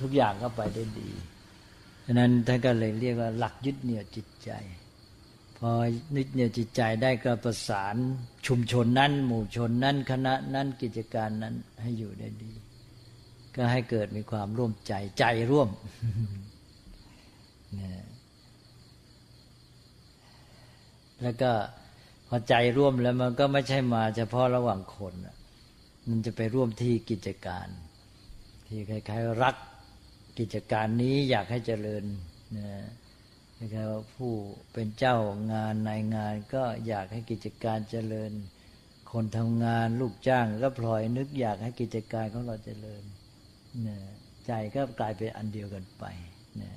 [0.01, 1.09] ทุกอย่างก็ไปได้ดี
[2.05, 4.51] ฉะนั้นท่านก็เลยเรียกว่าหลักยึดเหนี่ยวจิตใจ
[5.57, 5.69] พอ
[6.15, 7.95] ยึดเหนี่ยวจิตใจได้ก็ประสาน
[8.47, 12.51] ชุมชนนั้น หมู่ชนนั้นคณะนั้นกิจการนั้นให้อยู่ได้ดี
[13.55, 15.69] ก็ให้เกิดมีความร่วมใจใจร่วม
[17.79, 18.03] นะ
[21.21, 21.51] แล้วก็
[22.27, 25.13] พอใจร่วมแล้วมันก็ไม่ใช่มาเฉพาะระหว่างคน
[26.09, 27.67] มันจะไปร่วมที่กิจการ
[28.67, 29.55] ที่คล้ายๆรัก
[30.39, 32.03] กิจการนี้อยากให้เจริญ
[32.57, 32.69] นะ
[33.59, 34.33] นะครับผู้
[34.73, 35.17] เป็นเจ้า
[35.53, 38.31] งานนายงานก็อยากให้กิจการเจริญ
[39.11, 43.03] คนทำงานลูกจ้างก็พลอยนึกอยากให้กิจการของเราเจริญ
[43.87, 43.97] นะ
[44.45, 46.03] ใจก็กลายเป็นอันเดียวกันไป
[46.61, 46.71] นะ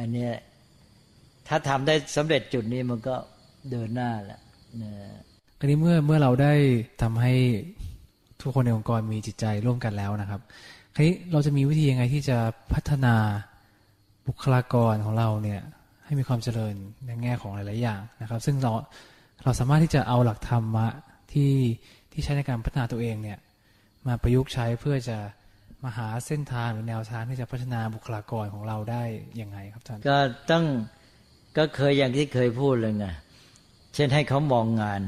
[0.00, 0.30] อันนี้
[1.48, 3.16] ถ้าทำได้สำเร็จจุดนี้มันก็
[3.70, 4.40] เดินหน้าแหละ
[4.82, 4.92] นะ
[5.58, 6.54] อันนี้เมื่อเมื่อเราได้
[7.02, 7.34] ทำให้
[8.46, 10.40] ทุกคนในองค์กรมีจิตใจร่วมกันแล้วนะครับ
[10.94, 12.38] คราวนี้เราจะมีวิธียังไงที่จะ
[12.74, 13.14] พัฒนา
[14.28, 15.60] บุคลากรของเราเนี่ย
[16.04, 16.74] ให้มีความเจริญ
[17.06, 18.72] ในแง่ของหลาย ๆ อย่างนะครับ ซึ่งเรา
[19.44, 20.86] เราสามารถที่จะเอาหลักธรรมะ
[21.32, 21.52] ที่
[22.12, 23.38] ที่ใช้ในการพัฒนาตัวเองเนี่ย
[24.06, 25.18] มาประยุกต์ใช้เพื่อจะ
[25.84, 29.02] มาหาเส้นทางหรือแนวทางที่จะพัฒนาบุคลากรของเราได้
[29.40, 30.18] ยังไงครับท่านก็
[30.50, 30.64] ต้อง
[31.58, 33.06] ก็เคยอย่างที่เคยพูดเลยไง
[33.94, 35.02] เช่นให้เขามองงาน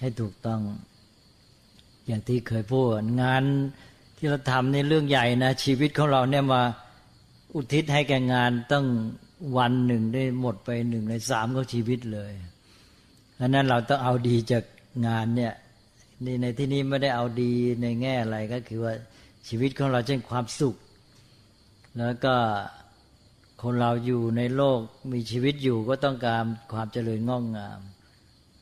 [0.00, 0.60] ให้ถูกต้อง
[2.06, 2.86] อย่างที่เคยพูด
[3.22, 3.42] งาน
[4.16, 6.62] ที่เราทำในเรื่องใหญ่นะ ชีวิตของเราเนี่ยมา
[7.54, 8.86] อุทิศให้แก่งานต้อง
[9.56, 12.32] วันหนึ่งได้หมดไปหนึ่งในสามของชีวิตเลย
[13.40, 14.64] อันนั้นเราต้องเอาดีจาก
[15.06, 15.54] งานเนี่ย
[16.24, 18.94] นี่ในที่นี้ไม่ได้เอาดีในแง่อะไรก็คือว่า
[19.48, 20.76] ชีวิตของเราเช่นความสุข
[21.98, 22.34] แล้วก็
[23.62, 24.80] คนเราอยู่ในโลก
[25.12, 27.80] มีชีวิตอยู่ก็ต้องการความเจริญงอกงาม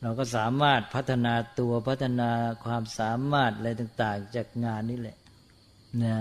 [0.05, 2.31] เราก็สามารถพัฒนาตัวพัฒนา
[2.65, 5.17] ความสามารถอะไรต่าง ๆ จากงานนี้แหละ
[6.03, 6.17] นะ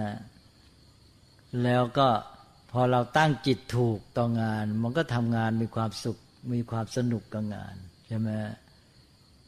[1.63, 2.07] แล้วก็
[2.71, 6.17] พอเราตั้งจิตถูกต่องาน มันก็ทำงานมีความสุข
[6.53, 7.75] มีความสนุกกับงาน
[8.07, 8.29] ใช่ไหม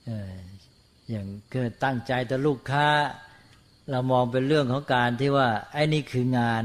[0.10, 0.34] ออ
[1.10, 2.88] อย่างเกิดตั้งใจต่อลูกค้า
[3.92, 6.64] เรามองเป็นเรื่องของการที่ว่าไอ้นี่คืองาน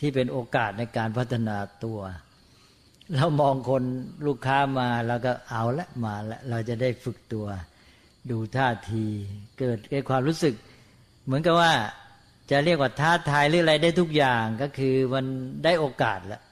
[0.00, 2.00] ที่เป็นโอกาสในการพัฒนาตัว
[3.14, 3.84] เรามองคน
[4.26, 7.46] ลูกค้ามาเราก็เอาละมาละเราจะได้ฝึกตัว
[8.30, 9.04] ดูท่าที
[9.58, 10.54] เกิดเกิดความรู้สึก
[11.24, 11.72] เหมือนกับว่า
[12.50, 15.26] จะเรียกว่าท้าทายหรืออะไรได้ทุกอย่างก็คือมัน
[15.64, 16.42] ได้โอกาสล้ว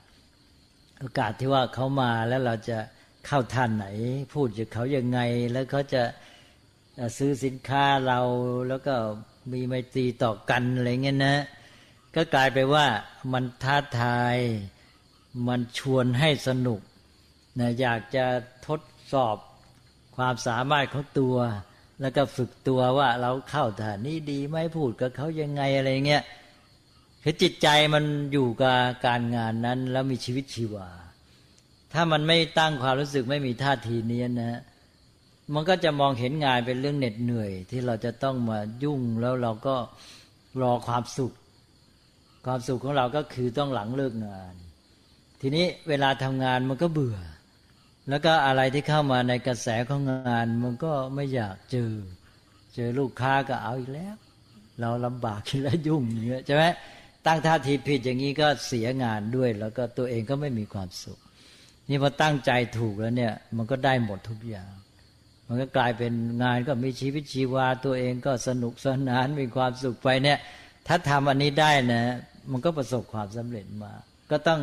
[1.00, 2.78] โอกาสที่ว่าเขามาแล้วเราจะ
[3.26, 3.86] เข้าท่านไหน
[4.34, 5.20] พูดกับเขายังไง
[5.52, 6.02] แล้วเขาจะ
[7.18, 8.20] ซื้อสินค้าเรา
[8.68, 8.94] แล้วก็
[9.52, 11.36] มีไมตรีต่อกันอะไรเงี้ยนะ
[12.14, 12.86] ก็กลายไปว่า
[13.32, 14.36] มันท้าทาย
[15.48, 16.80] มันชวนให้สนุก
[17.58, 18.26] นะอยากจะ
[18.66, 18.80] ทด
[19.12, 19.36] สอบ
[20.16, 21.36] ความสามารถของตัว
[22.00, 26.24] แล้วก็ฝึกตัวว่าเราเข้าฐานนี้ดีไหมพูดกับเขายังไงอะไรเงี้ย
[27.22, 30.88] คือจิตใจมันอยู่กับการงานนั้น แล้วมีชีวิตชีวา
[31.92, 34.60] ถ้ามันไม่ตั้งความรู้สึกไม่มีท่าทีนี้นะ
[35.54, 39.76] มันก็จะมองเห็นงานเป็นเรื่องเหน็ดเหนื่อย ที่เราจะต้องมายุ่งแล้วเราก็
[40.62, 41.32] รอความสุข
[42.46, 44.54] ความสุขของเราก็คือต้องหลังเลิกงาน
[45.40, 47.18] ทีนี้เวลาทำงานมันก็เบื่อ
[48.08, 51.92] แล้วก็อะไรที่เข้ามาในกระแสของงานมันก็ไม่อยากเจอ
[52.74, 54.14] เจอลูกค้าก็เอาอีกแล้ว
[54.80, 56.64] เราลำบากแล้วยุ่งอย่างเงี้ยใช่ไหม
[57.26, 61.18] ตั้งท่าทีผิดอย่างนี้ก็เสียงานด้วย แล้วก็ตัวเองก็ไม่มีความสุข
[61.88, 64.70] นี่พอตั้งใจถูกแล้วเนี่ย มันก็ได้หมดทุกอย่าง
[65.48, 70.38] มันก็กลายเป็นงานก็มีชีวิตชีวา ตัวเองก็สนุกสนานมีความสุขไปเนี่ย
[70.86, 72.02] ถ้าทำอันนี้ได้นะ
[72.50, 73.92] มันก็ประสบความสำเร็จมา
[74.30, 74.60] ก็ต้อง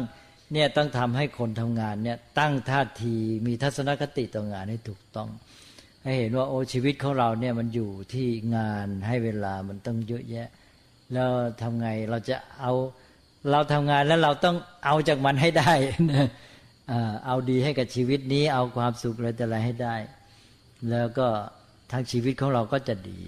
[0.54, 3.16] เนี่ยต้องทำให้คนทำงานเนี่ยตั้งท่าที
[3.48, 5.30] มีทัศนคติต่องานให้ถูกต้อง
[6.04, 10.48] ให้เห็นว่าโอ้ชีวิตของเราเนี่ยมันอยู่ที่งานให้เวลามันต้องเยอะแยะ
[11.14, 11.32] แล้ว
[11.62, 12.74] ทำไงเราจะเอา
[13.52, 14.56] เราทำงานแล้วเราต้อง
[14.86, 15.72] เอาจากมันให้ได้
[17.26, 19.96] เอาดีให้กับชีวิตนี้ เอาความสุขอะไรแต่อะไรให้ได้
[20.90, 21.28] แล้วก็
[21.92, 23.20] ทั้งชีวิตของเราก็จะดี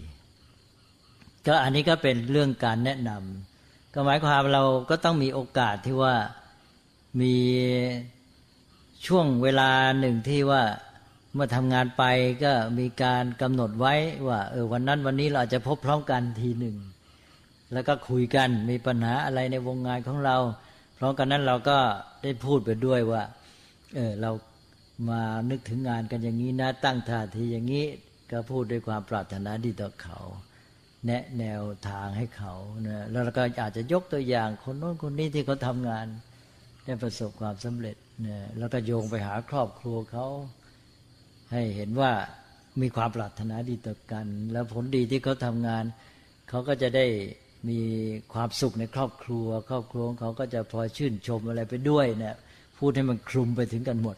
[1.48, 6.16] ก็อันนี้ก็เป็นเรื่องการแนะนำก็หมายความเราก็ต้องมีโอกาสที่ว่า
[7.20, 7.36] มี
[9.06, 9.70] ช่วงเวลา
[10.00, 10.64] หนึ่งที่ว่า
[11.34, 12.04] เมื่อทำงานไป
[12.44, 13.94] ก็มีการกำหนดไว้
[14.28, 16.78] ว่าเออวันนั้นวันนี้เราจะพบพร้อมกันทีหนึ่ง
[17.74, 20.38] แล้วก็คุยกันมีปัญหาอะไรในวงงานของเรา
[20.98, 21.78] พร้อมกันนั้นเราก็
[22.24, 23.24] ได้พูดไปด้วยว่า
[23.96, 24.32] เออเรา
[25.10, 27.86] มานึกถึงงานกันอย่างนี้นะ ตั้งท่าทีอย่างนี้
[28.32, 30.20] ก็พูดด้วยความปรารถนาดีต่อเขา
[31.06, 32.54] แนะแนวทางให้เขา
[32.88, 36.08] นะแล้วเราก็อาจจะยกตัวอย่างคนโน้นคนนี้ที่เขาทำงาน
[36.90, 40.26] ได้ประสบความสำเร็จเนี่ยแล้วก็โยงไปหาครอบครัวเขา
[41.52, 42.12] ให้เห็นว่า
[42.82, 45.84] มีความปรารถนาดีต่อกัน แล้วผลดีที่เขาทำงาน
[46.50, 47.06] เขาก็จะได้
[47.70, 47.80] มี
[48.34, 52.36] ความสุขในครอบครัว ครอบครัวเขาก็จะพลอยชื่นชมอะไรไปด้วยเนี่ย
[52.78, 54.16] พูดให้มันคลุมไปถึงกันหมด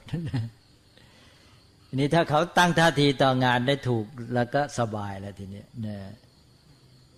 [1.88, 5.97] ทีนี้ถ้าเขาตั้งท่าทีต่องานได้ถูกแล้วก็สบายแล้วทีนี้นะ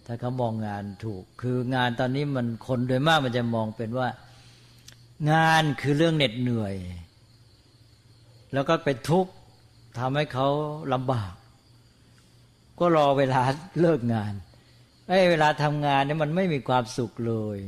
[0.06, 4.08] ถ้าเขามองงานถูก คืองานตอนนี้มันคนโดยมากมันจะมองเป็นว่า
[5.32, 6.76] งานคือเรื่องเหน็ดเหนื่อย
[8.54, 9.32] แล้วก็เป็นทุกข์
[10.00, 10.48] ทำให้เขา
[10.94, 11.34] ลำบาก
[12.80, 13.42] ก็รอเวลา
[13.82, 14.34] เลิกงาน
[15.08, 17.60] ไอ้เวลาทำงานเนี่ยมันไม่มีความสุขเลย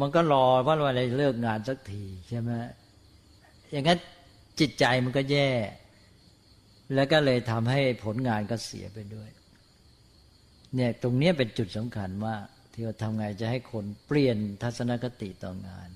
[0.00, 2.50] มันก็รอว่าวันไหนเลิกงานสักทีใช่ไหม
[3.70, 3.98] อย่างนั้น
[4.60, 5.50] จิตใจมันก็แย่
[6.94, 9.30] แล้วก็เลยทำให้ผลงานก็เสียไปด้วย
[10.74, 12.34] เนี่ยตรงนี้เป็นจุดสำคัญว่า
[12.72, 15.88] ที่เราทำไงจะให้คนเปลี่ยนทัศนคติต่องาน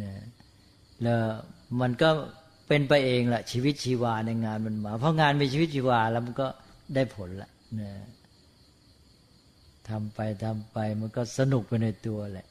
[0.00, 0.16] นี่ย
[1.02, 1.20] แล้ว
[1.80, 2.10] มันก็
[2.68, 6.46] เป็นไปเองแหละชีวิตชีวาในงานมันมา เพราะงานมีชีวิตชีวาแล้วมันก็
[6.94, 7.94] ได้ผลละเนี่ย
[9.88, 12.46] ทำไปทำไปมันก็สนุกไปในตัวแหละ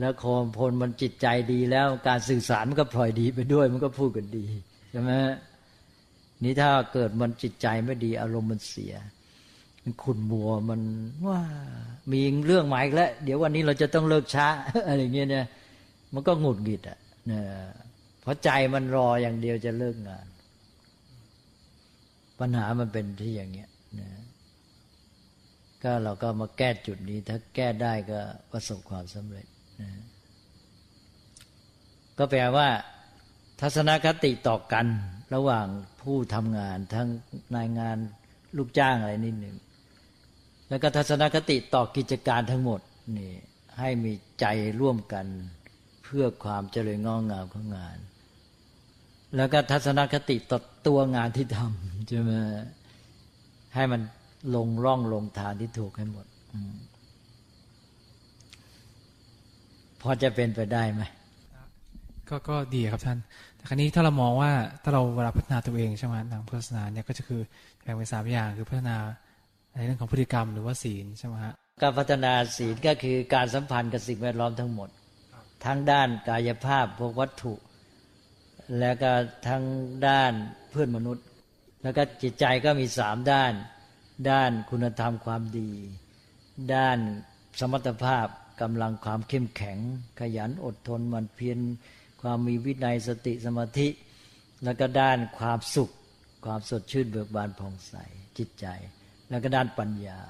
[0.00, 4.46] แล้วคมพลมันจิตใจดีแล้วการสื่อสารมันก็พลอยดีไปด้วย มันก็พูดกันดี
[4.90, 5.12] ใช่ไหม
[6.42, 8.94] นี่ถ้าเกิดมันจิตใจไม่ดี อารมณ์มันเสีย
[9.82, 10.80] มันขุนมัวมัน
[11.26, 11.40] ว่า
[12.12, 14.48] มีเรื่องใหมายแล้ว เดี๋ยววันนี้เราจะต้องเลิกช้า
[14.88, 15.46] อะไรเงี้ยเนี่ย
[16.16, 17.42] มันก็หงุดหงิดอะเนี่ย
[18.22, 20.26] เพราะใจมันรออย่างเดียวจะเลิกงาน
[22.40, 24.10] ปัญหามันเป็นที่อย่างเงี้ยนะ
[25.82, 28.20] ก็เราก็มาแก้จุดนี้ ถ้าแก้ได้ก็
[28.52, 29.46] ประสบความสำเร็จ
[29.80, 29.90] นะ
[32.18, 32.68] ก็แปลว่า
[33.60, 34.86] ทัศนคติต่อกัน
[35.34, 35.66] ระหว่าง
[36.02, 37.08] ผู้ทำงาน ทั้ง
[37.54, 37.96] นายงาน
[38.56, 39.56] ลูกจ้างอะไรนิดหนึ่ง
[40.68, 42.80] แล้วก็ทัศนคติต่อกิจการทั้งหมด
[43.18, 43.32] นี่
[43.80, 44.46] ให้มีใจ
[44.80, 45.26] ร่วมกัน
[46.06, 47.98] เพื่อความเจริญงอกงามของงาน
[49.36, 52.32] แล้วก็ทัศนคติต่อตัวงานที่ทำใช่ไหม
[53.74, 54.00] ให้มัน
[54.56, 56.26] ลงร่องลงทางที่ถูกให้หมด
[60.00, 61.02] พอจะเป็นไปได้ไหม
[62.28, 63.18] ก็ก็ดีครับท่าน
[63.56, 67.40] แต่ครั้นี้ถ้าเรามองว่าถ้าเราเวลาพัฒนาตัวเองใช่ไหมทางพุทธศาสนาเนี่ยก็จะคือ
[67.82, 68.96] แบ่งเป็นสามอย่างคือพัฒนา
[69.74, 74.88] ในเรื่องของพฤติกรรมหรือว่าศีลใช่ไหมฮะการพัฒนาศีลก็คือการสัมพันธ์กับสิ่งแวดล้อมทั้งหมด
[75.66, 77.54] ทั้งด้านกายภาพพวกวัตถุ
[78.78, 79.12] แล้วก็
[79.48, 79.64] ทั้ง
[80.08, 80.32] ด้าน
[80.70, 81.26] เพื่อนมนุษย์
[81.82, 83.52] แล้วก็จิตใจก็มีสามด้าน
[84.30, 85.70] ด้านคุณธรรมความดี
[86.74, 86.98] ด้าน
[87.60, 88.26] สมรรถภาพ
[88.60, 89.78] กำลังความเข้มแข็ง
[90.20, 91.58] ขยันอดทนมันเพียร
[92.22, 93.88] ความมีวินัยสติสมาธิ
[94.64, 95.90] แล้วก็ด้านความสุข
[96.44, 97.94] ความสดชื่นเบิกบานผ่องใส
[98.38, 98.66] จิตใจ
[99.30, 100.20] แล้วก็ด้านปัญญา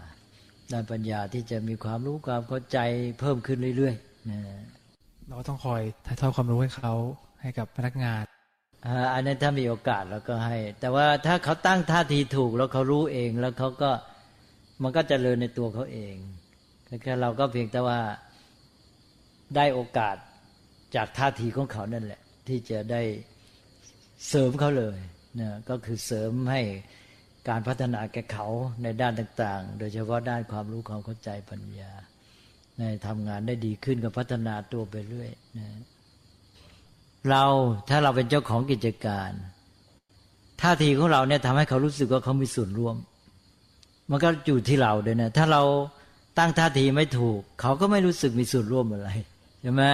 [0.72, 2.78] ด้านปัญญาที่จะมีความรู้ความเข้าใจ
[3.20, 4.40] เพิ่มขึ้นเรื่อยๆนะ
[5.28, 6.94] เราต้องคอยถ่ายทอดความรู้ให้เขา
[7.42, 8.22] ให้กับพนักงาน
[9.14, 13.90] อันนั้นถ้ามีโอกาสเราก็ให้ แต่ว่าถ้าเขาตั้งท่าทีถูกแล้วเขารู้เองแล้วเขาก็
[14.82, 16.14] มันก็จเจริญในตัวเขาเอง
[17.02, 18.00] แค่เราก็เพียงแต่ว่า
[19.56, 20.16] ได้โอกาส
[20.96, 23.02] จากท่าทีของเขานั่นแหละ ที่จะได้
[24.28, 24.98] เสริมเขาเลย
[25.40, 26.62] นะก็คือเสริมให้
[27.48, 28.46] การพัฒนาแก่เขา
[28.82, 31.92] ในด้านต่าง ๆ โดยเฉพาะด้านความรู้ความเข้าใจปัญญา
[32.78, 35.68] ในทำงานได้ดีขึ้นก็พัฒนาตัวไปเรื่อยนะ
[37.30, 37.42] เรา
[37.88, 39.30] ถ้าเราเป็นเจ้าของกิจการ
[40.62, 42.96] ท่าทีของเราเนี่ยทำให้เขารู้สึกว่าเขามีส่วนร่วม
[44.10, 45.62] มันก็อยู่ที่เราด้วยนะถ้าเรา
[46.38, 49.08] ตั้งท่าทีไม่ถูก เขาก็ไม่รู้สึกมีส่วนร่วมอะไร
[49.62, 49.84] ใช่ไหม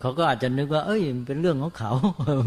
[0.00, 1.92] เขาก็อาจจะนึกว่า เอ้ยมันเป็นเรื่องของเขา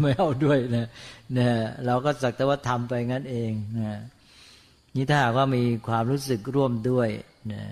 [0.02, 0.88] ไม่เอาด้วยนะ
[1.34, 1.54] เนี่ย
[1.86, 4.00] เราก็สักแต่ว่าทำไปงั้นเองนะ
[4.96, 7.08] นี่ถ้าหากว่ามีความรู้สึกร่วมด้วย
[7.52, 7.62] นะ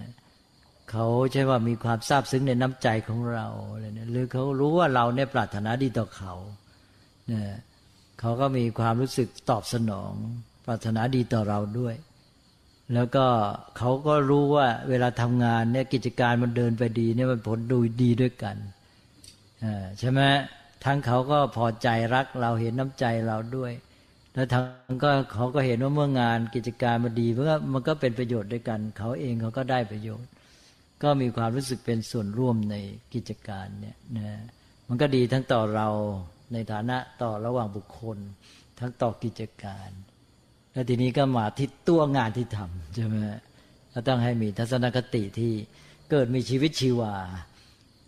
[0.91, 6.35] เขาใช่ว่ามีความซาบซึ้งในน้ำใจของเราอะไรเนี่ยหรือเขารู้ว่าเราเนี่ยปรารถนาดีต่อเขา
[7.27, 7.45] เนี่ย
[8.21, 10.13] เขาก็มีความรู้สึกตอบสนอง
[10.67, 11.95] ปรารถนาดีต่อเราด้วย
[12.95, 13.27] แล้วก็
[13.79, 18.57] เขาก็รู้ว่าเวลาทำงานเนี่ยกิจการมันเดินไปดีเนี่ยมันผลดูดีด้วยกัน
[19.99, 20.21] ใช่ไหม
[20.85, 23.73] ทั้งเขาก็พอใจรักเราเห็นน้ำใจเราด้วย
[24.35, 30.29] แล้วทั้งก็เขาก็เห็นว่าเมื่องานกิจการมันดีมันก็มันก็เป็นประโยชน์ด้วยกัน เขาเองเขาก็ได้ประโยชน์
[31.03, 32.77] ก็มีความรู้สึกเป็นส่วนร่วมใน
[33.15, 34.29] กิจการเนี่ยนะ
[34.89, 35.89] มันก็ดีทั้งต่อเรา
[36.53, 38.19] ในฐานะต่อระหว่างบุคคล
[38.81, 39.89] ทั้งต่อกิจการ
[40.73, 43.15] แล้วทีนี้ก็มาที่ตัวงานที่ทำใช่ไหม
[43.93, 45.53] ก็ต้องให้มีทัศนคติที่
[46.11, 47.15] เกิดมีชีวิตชีวา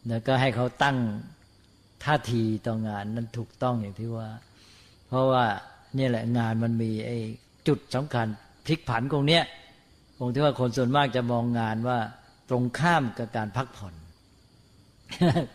[0.09, 0.97] แล้วก็ให้เขาตั้ง
[2.05, 4.29] ท่าทีต่องานนั้นถูกต้องอย่างที่ว่า
[5.09, 5.45] เพราะว่า
[5.99, 7.19] นี่แหละงานมันมีไอ้
[7.69, 8.27] จุดสำคัญ
[8.67, 9.45] พลิกผันตรงเนี้ย
[10.19, 11.99] ตรงที่ว่าคนส่วนมากจะมองงานว่า
[12.51, 13.95] ตรงข้ามกับการพักผ่อน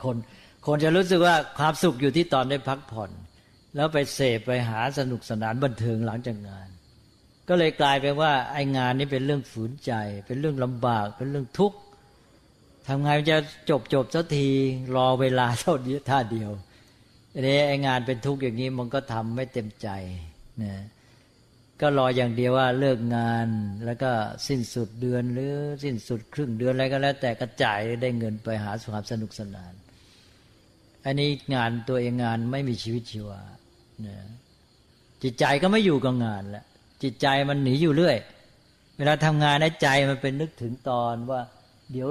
[0.04, 0.18] คน
[0.66, 3.12] คนจะรู้สึกว่าความสุขอยู่ที่ตอนได้พักผ่อน
[3.76, 6.68] แล้วไปเสพไปหาสนุกสนานบันเทิงหลังจากงาน
[7.48, 9.92] ก็เลยกลายเป็นว่าไอ้งานนี้เป็นเรื่องฝืนใจ
[10.26, 11.78] เป็นเรื่องลำบาก เป็นเรื่องทุกข์
[12.88, 13.38] ทำไงมันจะ
[13.70, 14.48] จบจบสักที
[14.96, 16.52] รอเวลาเท่านี้ท่าเดียว
[17.34, 19.88] อันนี้ไอ้งานเป็นทุกข์อย่างนี้มันก็ทำไม่เต็มใจ
[20.64, 20.74] นะ
[21.82, 23.48] ก็รออย่างเดียวว่าเลิกงาน
[23.86, 24.12] แล้วก็
[24.48, 29.74] สิ้นสุดเดือนหรือสิ้นสุดครึ่งเดือนอะไรก็แล้ว แต่กระจายได้เงินไปหาความสนุกสนาน
[31.06, 33.42] อันนี้งานตัวเองงานไม่มีชีวิตชีวา
[34.06, 34.18] นะ
[35.24, 36.66] จิตใจก็ไม่อยู่กับงานแล้ว
[37.04, 38.18] จิตใจมันหนีอยู่เรื่อย
[38.98, 41.42] เวลาทำงานในใจมันเป็นนึกถึงตอนว่า
[41.92, 42.10] เดี๋ยว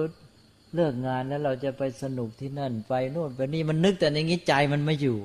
[0.75, 5.19] เลิกงานแล้วเราจะไปสนุกที่นั่นไปโน่นไปนี่มันนึกแต่ในงี้ใจมันไม่อยู่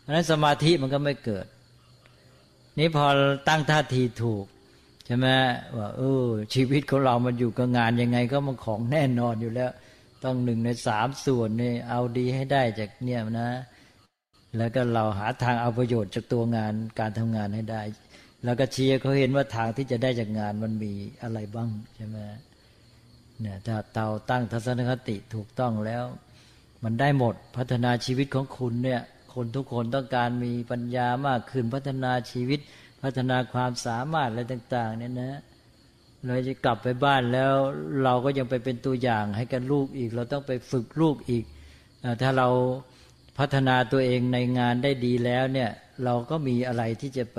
[0.00, 1.46] เพราะนั้นสมาธิมันก็ไม่เกิด
[2.78, 3.06] นี่พอ
[3.48, 4.44] ตั้งท่าทีถูก
[5.06, 5.26] ใช่ไหม
[5.76, 9.70] ว่าเออชีวิตของเรามันอยู่กับงานยังไงก็มันของแน่นอนอยู่แล้ว
[10.24, 13.50] ต้องหนึ่งในสามส่วนนี่เอาดีให้ได้จากเนี่ยนะ
[14.56, 17.82] แล้วก็เราหาทางเอาประโยชน์จากตัวงานการทำงานให้ได้
[18.44, 22.18] แล้วก็เชียร์เขาเห็นว่าทางที่จะได้จากงานมันมีอะไรบ้างใช่ไหม
[23.40, 26.04] เนี่ยถ้าเตาตั้งทัศนคติถูกต้องแล้ว
[26.84, 29.00] มันได้หมดพัฒนาชีวิตของคุณเนี่ย
[29.34, 32.60] คนทุกคนต้องการมีปัญญามากขึ้นพัฒนาชีวิต
[33.02, 35.40] พัฒนาความสามารถอะไรต่าง ๆ เนี่ยนะ
[36.26, 37.52] เราจะกลับไปบ้านแล้ว
[38.04, 41.44] เราก็ยังไปเป็นตัวอย่างให้กันลูกอีก เราต้องไปฝึกลูกอีก
[42.22, 42.48] ถ้าเรา
[43.38, 45.70] พัฒนาตัวเองในงานได้ดีแล้วเนี่ย
[46.04, 47.38] เราก็มีอะไรที่จะไป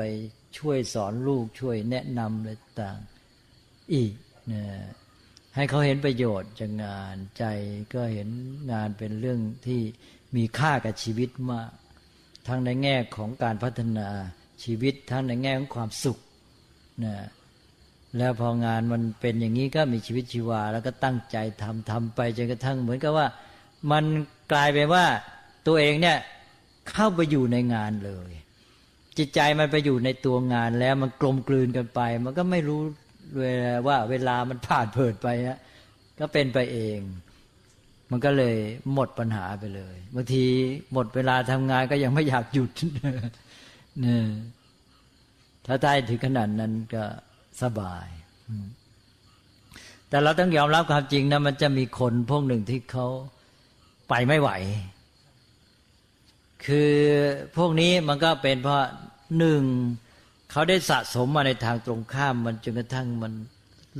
[0.57, 2.97] ช่วยสอนลูกช่วยแนะนำอะไรต่าง
[3.93, 4.13] อีก
[4.51, 4.63] นะ
[5.55, 7.43] ให้เขาเห็นประโยชน์จากงานใจ
[7.93, 8.29] ก็เห็น
[8.71, 9.81] งานเป็นเรื่องที่
[10.35, 11.69] มีค่ากับชีวิตมาก
[12.47, 14.09] ทั้งในแง่ของการพัฒนา
[14.63, 16.17] ชีวิตทั้งในแง่ของความสุข
[17.05, 17.15] นะ
[18.17, 23.27] แล้วพองานมันเป็นอย่างนี้ก็มีชีวิตชีวา แล้วก็ตั้งใจทำทำไปจนกระทั่งเหมือนกับว่า
[23.91, 24.03] มัน
[24.51, 25.05] กลายเป็นว่า
[25.67, 26.17] ตัวเองเนี่ย
[26.89, 28.29] เข้าไปอยู่ในงานเลย
[29.17, 32.81] จิตใจมันไปอยู่ในตัวงานแล้วมันกลมกลืนกันไป มันก็ไม่รู้
[33.39, 35.59] เวลาว่าเวลามันผ่านเผิดไปฮะ
[36.19, 36.99] ก็เป็นไปเอง
[38.11, 38.55] มันก็เลย
[38.93, 40.43] หมดปัญหาไปเลยบางที
[40.93, 42.71] หมดเวลาทำงานก็ยังไม่อยากหยุด
[44.01, 44.25] เนี่ย
[45.65, 47.03] ถ้าได้ถึงขนาดนั้นก็
[47.61, 48.07] สบาย
[50.09, 53.07] แต่เราต้องยอมรับความจริงนะมันจะมีคนพวกหนึ่งที่เขา
[54.09, 54.49] ไปไม่ไหว
[56.65, 56.93] คือ
[57.57, 58.81] พวกนี้มันก็เป็นเพราะ
[59.37, 59.61] หนึ่ง
[60.51, 63.33] เขาได้สะสมมาในทางตรงข้ามมันจนกระทั่งมัน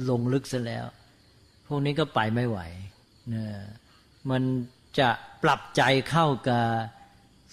[0.10, 0.86] ลงลึกซะแล้ว
[1.68, 2.60] พวกนี้ก็ไปไม่ไหว
[3.30, 3.44] เนะ
[4.30, 4.44] มัน
[5.00, 5.10] จะ
[5.44, 6.66] ปรับใจเข้ากับ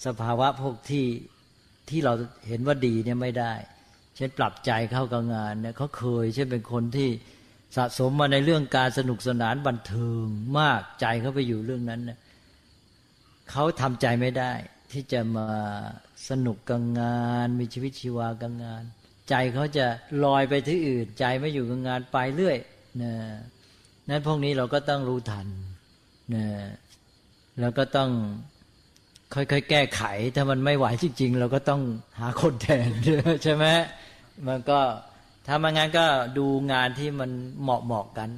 [0.05, 1.05] สภาวะพวกที่
[1.89, 2.13] ที่เรา
[2.47, 3.53] เห็นว่าดีเนี่ยไม่ได้
[4.15, 7.09] เช่นปรับใจเข้ากับงานเนี่ยเขาเคยเช่นเป็นคนที่
[7.75, 10.25] สะสมมาในเรื่องการสนุกสนานบันเทิง
[10.59, 12.19] มากใจเขาไปอยู่เรื่องนั้นเนี่ย
[13.51, 14.51] เขาทำใจไม่ได้
[14.91, 15.47] ที่จะมา
[16.29, 18.83] สนุกกับงาน มีชีวิตชีวากับงาน
[19.29, 19.85] ใจเขาจะ
[20.23, 22.57] ลอยไปที่อื่น ใจไม่อยู่กับงานไปเรื่อย
[23.01, 23.13] นะ
[24.09, 25.47] นั้นพวกนี้เราก็ต้องรู้ทัน
[26.33, 26.45] นะ
[27.59, 28.09] แล้วก็ต้อง
[29.33, 30.01] ค่อยๆ แก้ไข
[30.35, 31.81] ถ้ามันไม่ไหวจริง ๆ เราก็ต้อง
[32.19, 32.89] หาคนแทน
[33.43, 33.65] ใช่ไหม
[34.47, 34.79] มันก็
[35.47, 36.05] ถ้ามันงั้นก็
[36.37, 37.31] ดูงานที่มัน
[37.61, 38.29] เหมาะเหมาะกัน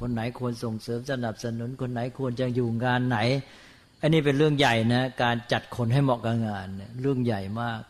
[0.00, 3.18] คนไหนควรส่งเสริมสนับสนุน คนไหนควรจะอยู่งานไหน
[4.02, 6.68] อันนี้เป็นเรื่องใหญ่นะ การจัดคนให้เหมาะกับงาน
[7.00, 7.80] เรื่องใหญ่มาก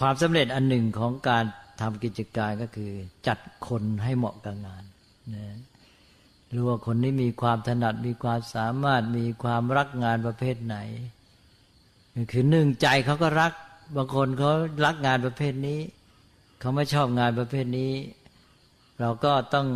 [0.00, 1.44] ความสำเร็จอันหนึ่งของการ
[1.80, 2.92] ทำกิจการก็คือ
[3.26, 4.82] จัดคนให้เหมาะกับงาน
[5.34, 5.56] นะ
[6.54, 10.76] รู้ว่าคนนี้มีความถนัดมีความสามารถมีความรักงานประเภทไหน
[12.32, 13.52] คือหนึ่งใจเขาก็รัก
[13.96, 14.52] บางคนเขา
[14.84, 15.80] รักงานประเภทนี้
[16.60, 17.92] เขาไม่ชอบงานประเภทนี้
[19.00, 19.68] เราก็ต้อง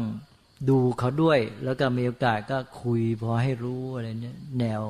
[0.71, 4.83] ดูเขาด้วย แล้วก็มีโอกาสก็คุยพอให้รู้อะไรเนี่ยแนว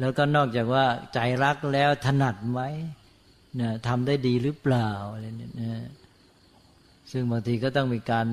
[0.00, 0.84] แล้วก็นอกจากว่า
[1.14, 2.60] ใจรักแล้วถนัดไหม
[3.60, 5.84] นะทำได้ดีหรือเปล่าอะไรเนี่ยนะ
[7.10, 8.26] ซึ่งบางทีก็ต้องมีการ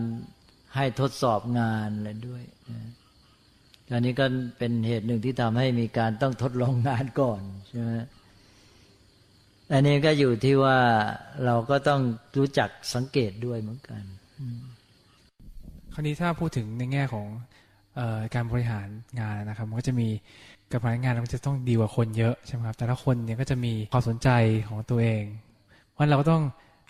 [0.75, 2.43] ให้ทดสอบงานอะไรด้วย
[3.93, 4.25] อันนี้ก็
[4.57, 7.89] เป็นเหตุหนึ่งที่ทำให้มีการต้องทดลองงานก่อนใช่ไหม
[9.73, 10.77] อันนี้ก็อยู่ที่ว่า
[11.45, 12.01] เราก็ต้อง
[12.37, 14.03] รู้จักสังเกตด้วยเหมือนกัน
[15.93, 17.27] คราวนี้ถ้าพูดถึงในแง่ของ
[17.99, 18.87] ออการบริหาร
[19.19, 20.07] งานนะครับ มันก็จะมี
[20.71, 24.29] กับพนักงานมันจะต้องดีกว่าคนเยอะใช่ไหมครับ แต่ละคนเนี่ยก็จะมีความสนใจ
[24.69, 25.23] ของตัวเอง
[25.91, 26.43] เพราะเราก็ต้อง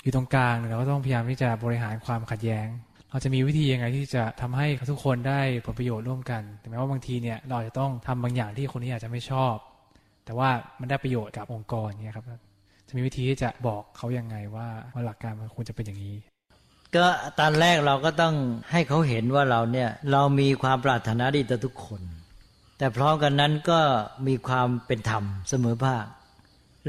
[0.04, 2.68] อยู่ตรงกลางเราก็ต้องพยายามที่จะบริหารความขัดแย้ง
[3.12, 9.56] เราจะมีวิธียังไงที่จะทำให้ทุกคนได้ผลประโยชน์ร่วมกันถึงแม้ว่าบางทีเนี่ยเราจะต้องทำบางอย่างที่คนนี้อาจจะไม่ชอบ
[10.26, 12.26] แต่ว่ามันได้ประโยชน์กับองค์กรเนี่ยครับ
[12.88, 16.16] จะมีวิธีที่จะบอกเขายังไงว่าว่าหลักการมันควรจะเป็นอย่างนี้
[16.96, 17.08] ก็
[17.40, 18.36] ตอนแรกเราก็ต้อง
[18.72, 22.02] ให้เขาเห็นว่าเราเนี่ยเรามีความปรารถนาดีต่อทุกคน
[22.78, 23.80] แต่พร้อมกันนั้นก็
[24.28, 26.06] มีความเป็นธรรมเสมอภาค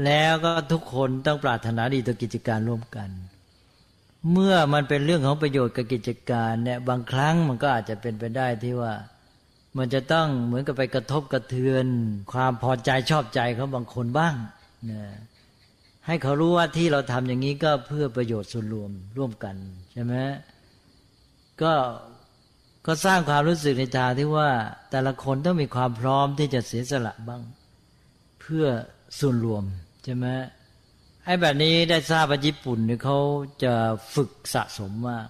[0.05, 3.09] แล้วก็ทุกคนต้องปรารถนาดีต่อกิจการร่วมกัน
[4.31, 8.93] เมื่อมันเป็นเรื่องของประโยชน์กับกิจการเนี่ยบางครั้งมันก็อาจจะเป็นไปได้ที่ว่า
[9.77, 11.85] มันจะต้องเหมือนกับไปกระทบกระเทือน
[12.33, 14.33] ความพอใจชอบใจเขาบางคนบ้าง
[14.91, 15.03] นะ
[16.07, 19.55] ให้เขารู้ว่าที่เราทำอย่างนี้ก็เพื่อประโยชน์ส่วนรวมร่วมกัน
[19.91, 20.15] ใช่ไหม
[21.61, 21.73] ก็
[22.85, 24.49] ก็สร้างความรู้สึกในทางที่ว่า
[24.91, 27.41] แต่ละคนต้องมีความพร้อมที่จะเสียสละบ้าง
[28.41, 28.65] เพื่อ
[29.19, 29.63] ส่วนรวม
[30.03, 30.25] ใช่ไหม
[31.25, 33.17] ไอ้แบบนี้ได้ทราบว่าญี่ปุ่นเนี่ยเขา
[33.63, 33.73] จะ
[34.15, 35.27] ฝึกสะสมมาก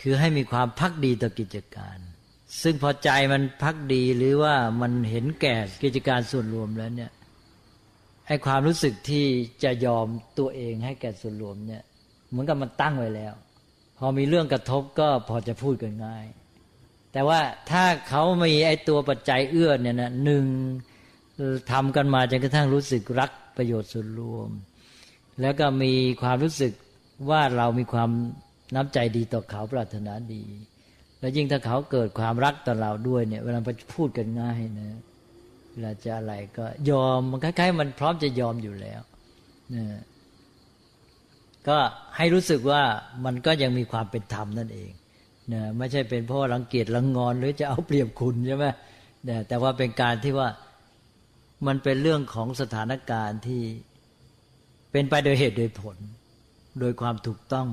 [0.00, 1.98] คือให้มีความพักดีต่อกิจการ
[2.62, 7.12] ซึ่งพอใจมันพักดีหรือว่ามันเห็นแก่กิจการส่วนรวมแล้วเนี่ย
[8.26, 9.26] ไอ้ความรู้สึกที่
[9.64, 10.06] จะยอม
[10.38, 11.82] ตัวเองให้แก่ส่วนรวมเนี่ย
[12.30, 13.34] เหมือนกับมันตั้งไว้แล้ว
[13.98, 16.26] พอมีเรื่องกระทบก็พอจะพูดกันง่าย
[17.12, 20.44] แต่ว่าถ้าเขามีไอ้ตัวปัจจัยเอื้อเนี่ยนะหนึ่ง
[21.72, 24.50] ทำกันมาจนกระทั่งรู้สึกรักประโยชน์ส่วนรวม
[25.40, 26.72] แล้วก็มีความรู้สึก
[27.30, 28.10] ว่าเรามีความ
[28.74, 30.42] น้ำใจดีต่อเขาปรารถนาดี
[31.20, 33.60] แล้วยิ่งถ้าเขาเกิดความรักต่อเราด้วยเนี่ย เวลา
[33.94, 34.98] พูดกันง่ายนะ
[35.72, 39.00] เวลาจะอะไรก็ยอมมันคล้ายๆมันพร้อมจะยอมอยู่แล้ว
[39.74, 39.84] นะ
[41.68, 41.78] ก็
[42.16, 42.82] ให้รู้สึกว่า
[43.24, 44.90] มันก็ยังมีความเป็นธรรมนั่นเอง
[45.52, 48.66] นะไม่ใช่เป็นเพราะรังเกียจรังงอนหรือจะเอาเปรียบคุณใช่ไหม
[49.28, 50.48] นะแต่ว่าเป็นการที่ว่า
[51.66, 53.62] มันเป็นเรื่องของสถานการณ์ที่
[54.90, 55.96] เป็นไปโดยเหตุโดยผล
[56.80, 57.68] โดยความถูกต้อง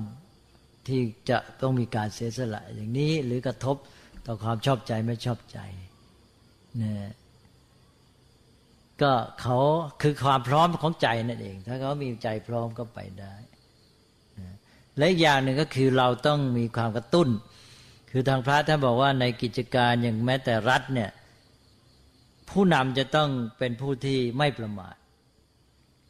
[0.88, 3.75] ที่จะต้องมีการเสียสละอย่างนี้หรือกระทบ
[4.25, 5.60] ต่อความชอบใจไม่ชอบใจ
[6.77, 7.10] เนี่ย
[9.01, 9.58] ก็เขา
[10.01, 13.34] คือความพร้อมของใจนั่นเอง ถ้าเขามีใจพร้อมก็ไปได้
[14.97, 17.27] และอีกอย่างหนึ่งก็คือเราต้องมีความกระตุ้น
[18.12, 21.10] คือทางพระท่านบอกว่าในกิจการอย่างแม้แต่รัฐเนี่ย
[22.49, 24.95] ผู้นำจะต้องเป็นผู้ที่ไม่ประมาท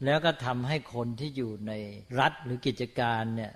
[0.04, 1.72] แล้วก็ทำให้คนที่อยู่ใน
[2.20, 3.52] รัฐหรือกิจการเนี่ย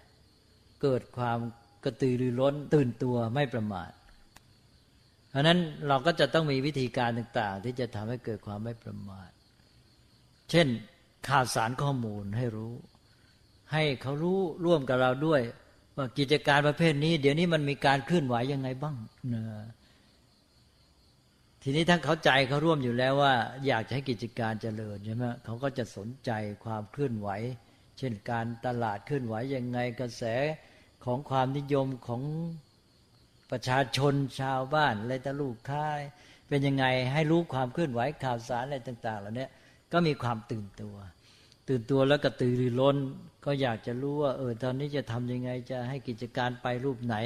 [0.83, 1.39] เกิดความ
[1.85, 3.91] กระตือรือร้นตื่นตัวไม่ประมาท
[5.31, 9.31] เพราะนั้นเราก็จะต้องมีวิธีการต่างๆ ที่จะทำให้เกิดความไม่ประมาท
[10.51, 10.67] เช่น
[11.29, 12.75] ข่าวสารข้อมูลให้รู้
[13.73, 15.43] ให้เขารู้ร่วมกับเราด้วย
[15.97, 18.97] ว่ากิจการประเภทนี้ เดี๋ยวนี้มันมีการเคลื่อนไหวยังไงบ้าง
[19.35, 19.43] นะ
[21.65, 23.35] ทีนี้ถ้าเขาใจเขาร่วมอยู่แล้วว่า
[23.67, 26.31] อยากจะให้กิจการเจริญใช่ไหมเขาก็จะสนใจ
[26.65, 27.29] ความเคลื่อนไหว
[27.99, 30.25] เช่นการตลาดเคลื่อนไหวยังไงกระแส
[31.05, 32.23] ของความนิยมของ
[33.51, 35.87] ประชาชนชาวบ้านอะไรตะลูกค้า
[36.49, 39.47] เป็นยังไงให้รู้ความเคลื่อนไหวข่าวสารอะไรต่าง ๆ เหล่านี้
[39.93, 40.97] ก็มีความตื่นตัว
[41.69, 42.97] ตื่นตัวแล้วก็ตื่นรือร้น
[43.45, 47.17] ก็อยากจะรู้ว่าเออตอนนี้จะทำยังไงจะให้กิจการไปรูปไหน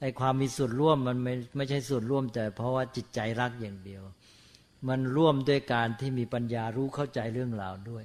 [0.00, 4.02] ไอ้ความมีส่วนร่วมมันไม่ไม่ใช่ส่วนร่วม แต่เพราะว่าจิตใจรักอย่างเดียว
[4.88, 8.04] มันร่วมด้วยการที่มีปัญญารู้เข้าใจเรื่องราวด้วย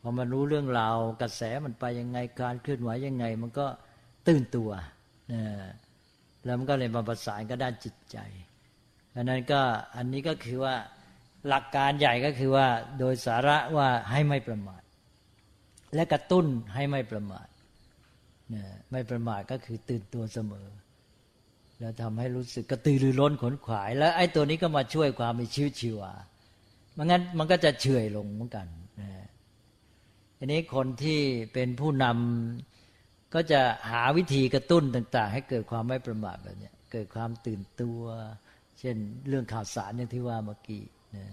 [0.00, 3.66] พอมันรู้เรื่องราวกระแสมันไปยังไงการเคลื่อนไหวยังไง มันก็
[4.28, 4.70] ตื่นตัว
[5.32, 5.42] นะ
[6.44, 8.18] แล้วมันก็เลยมาประสานก็ด้านจิตใจ
[9.14, 9.60] อันนั้นก็
[9.96, 10.74] อันนี้ก็คือว่า
[11.48, 12.66] หลักการใหญ่ก็คือว่า
[12.98, 14.82] โดยสาระว่าให้ไม่ประมาท
[15.94, 17.48] และกระตุ้นให้ไม่ประมาท
[18.92, 20.68] ไม่ประมาทก็คือตื่นตัวเสมอ
[21.80, 26.12] แล้วทำให้รู้สึกกระตือรือร้นขนขวาย แล้วไอ้ตัวนี้ก็มาช่วยความมีชีวิตชีวา
[26.96, 28.66] มันงั้นมันก็จะเฉยลงเหมือนกัน
[29.00, 29.10] นะ
[30.38, 31.20] ทีนี้คนที่
[31.52, 38.00] เป็นผู้นำก็จะหาวิธีกระตุ้นต่าง ๆ ให้เกิดความไม่ประมาทแบบนี้เกิดความตื่นตัว
[38.78, 38.96] เช่น
[39.28, 40.84] เรื่องข่าวสารอย่างที่ว่าเมื่อกี้
[41.16, 41.26] นะ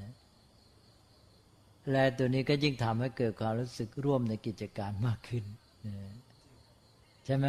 [1.91, 5.43] และตัวนี้ก็ยิ่งทำให้เกิดความรู้สึกร่วมในกิจการมากขึ้น
[5.87, 5.95] นะ
[7.25, 7.47] ใช่ไหม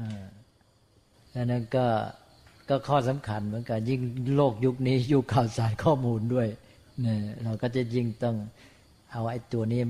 [0.00, 0.26] อ่า
[1.44, 1.86] นั้นก็
[2.68, 4.00] ก็ข้อสำคัญเหมือนกันยิ่ง
[4.36, 6.48] โลกยุคนี้ยุคข่าวสารข้อมูลด้วย
[7.02, 8.36] เนี่ยเราก็จะยิ่งต้อง
[9.12, 9.80] เอาไอ้ตัวนี้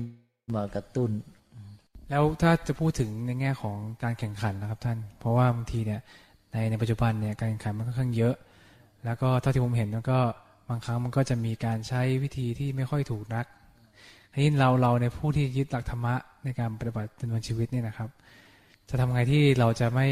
[0.55, 1.11] มากระตุ้น
[2.09, 6.01] แล้วถ้าจะพูดถึงในแง่ของการแข่งขันนะครับท่าน เพราะว่าบางทีเนี่ย
[6.51, 8.35] ในในปัจจุบันเนี่ยการแข่งขันมันค่อนข้างเยอะ
[9.05, 10.19] แล้วก็เท่าที่ผมเห็นมันก็
[10.69, 13.45] บางครั้งมันก็จะมีการใช้วิธีที่ไม่ค่อยถูกนัก
[14.33, 18.09] ทีนี้เราเราในผู้ที่ยึดหลักธรรมะในการปฏิบัติดำเนินชีวิตเนี่ยนะครับ
[18.89, 20.07] จะทำไงที่เราจะไม่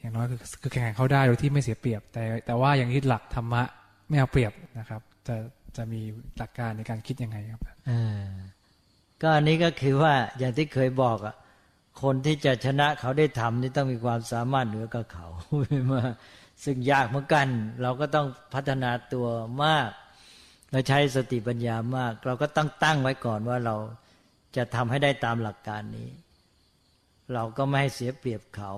[0.00, 0.26] อย่างน้อย
[0.62, 3.62] คือแข่งขันเขาได้โดยที่ไม่เสียเปรียบ แต่แต่ว่าอย่างที่หลักธรรมะ
[4.08, 5.36] ไม่เอาเปรียบนะครับ จะ
[5.76, 6.00] จะมี
[6.38, 8.28] หลักการในการคิดยังไงครับอ่า
[9.22, 11.34] ก็อันนี้ก็คือว่าอย่างที่เคยบอกอะ
[12.02, 15.26] คนที่จะชนะเขาได้ทำนี่ต้องมีความสามารถเหนือกว่าเขา
[15.90, 16.02] มา
[16.64, 17.46] ซึ่งยากเหมือนกัน
[17.82, 19.26] เราก็ต้องพัฒนาตัว
[19.64, 19.88] มาก
[20.72, 23.76] เราใช้สติปัญญามาก เราก็ต้องตั้งไว้ก่อนว่าเรา
[24.56, 26.08] จะทำให้ได้ตามหลักการนี้
[27.34, 28.72] เราก็ไม่ให้เสียเปรียบเขา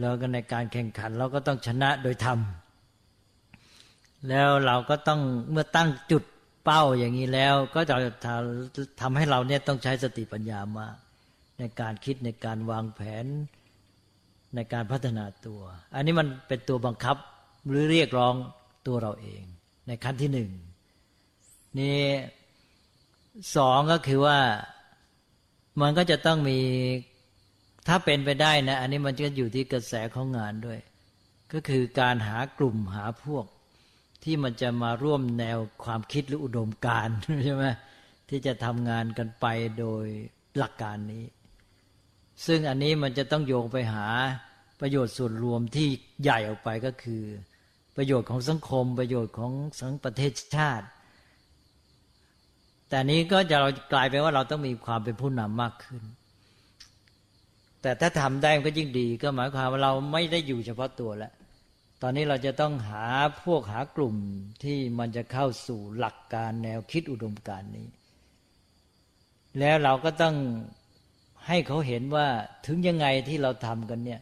[0.00, 2.38] แล้วก็ในการแข่งขันเราก็ต้องชนะโดยธรรม
[4.28, 5.20] แล้วเราก็ต้อง
[5.50, 6.22] เมื่อตั้งจุด
[6.64, 7.96] เป้าอย่างนี้แล้ว ก็จะ
[9.00, 10.86] ทำให้เราเนี่ยต้องใช้สติปัญญามา
[11.58, 13.26] ในการคิดในการวางแผน
[14.54, 15.60] ในการพัฒนาตัว
[15.94, 17.16] อันนี้มันเป็นตัวบังคับ
[17.68, 18.34] หรือเรียกร้อง
[18.86, 19.42] ตัวเราเอง
[19.86, 20.50] ในขั้นที่หนึ่ง
[21.78, 22.00] นี่
[23.56, 24.38] สองก็คือว่า
[25.80, 26.58] มันก็จะต้องมี
[27.86, 30.78] ถ้าเป็นไปได้นะ อันนี้มันก็อยู่ที่กระแสของงานด้วย
[31.52, 33.46] ก็คือการหากลุ่มหาพวก
[34.24, 37.08] ที่มันจะมาร่วมแนวความคิดหรืออุดมการ
[37.44, 37.64] ใช่ไหม
[38.28, 39.46] ที่จะทำงานกันไป
[39.78, 40.06] โดย
[40.58, 41.24] หลักการนี้
[42.46, 44.06] ซึ่งอันนี้มันจะต้องโยงไปหา
[44.80, 45.88] ประโยชน์ส่วนรวมที่
[46.22, 47.22] ใหญ่ออกไปก็คือ
[47.96, 50.86] ประโยชน์ของสังคม ประโยชน์ของสังประเทศชาติ
[52.88, 56.02] แต่นี้ก็จะเรากลายไปว่าเราต้องมีความเป็นผู้นำมากขึ้น
[57.84, 61.32] แต่ถ้าทำได้มันก็ยิ่งดี ก็หมายความว่าเราไม่ได้อยู่เฉพาะตัวแล้ว
[62.02, 63.06] ตอนนี้เราจะต้องหา
[63.44, 64.16] พวกหากลุ่ม
[64.64, 67.88] ที่มันจะเข้าสู่หลักการแนวคิดอุดมการนี้
[69.58, 70.36] แล้วเราก็ต้อง
[71.46, 72.26] ให้เขาเห็นว่า
[72.66, 74.20] ถึงยังไงที่เราทำกันเนี่ย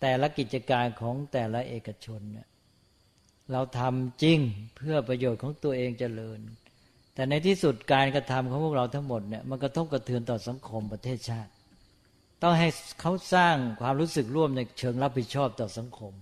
[0.00, 2.48] แต่ละกิจการของแต่ละเอกชนเนี่ย
[3.52, 4.38] เราทำจริง
[4.76, 6.40] เพื่อประโยชน์ของตัวเองเจริญ
[7.14, 11.52] แต่ในที่สุดการกระทำของพวกเราทั้งหมดเนี่ยมันกระทบกระเทือนต่อสังคมประเทศชาติ
[12.44, 12.68] ต้องให้
[13.00, 16.12] เขาสร้างความรู้สึกร่วมในเชิงรับผิดชอบต่อสังคม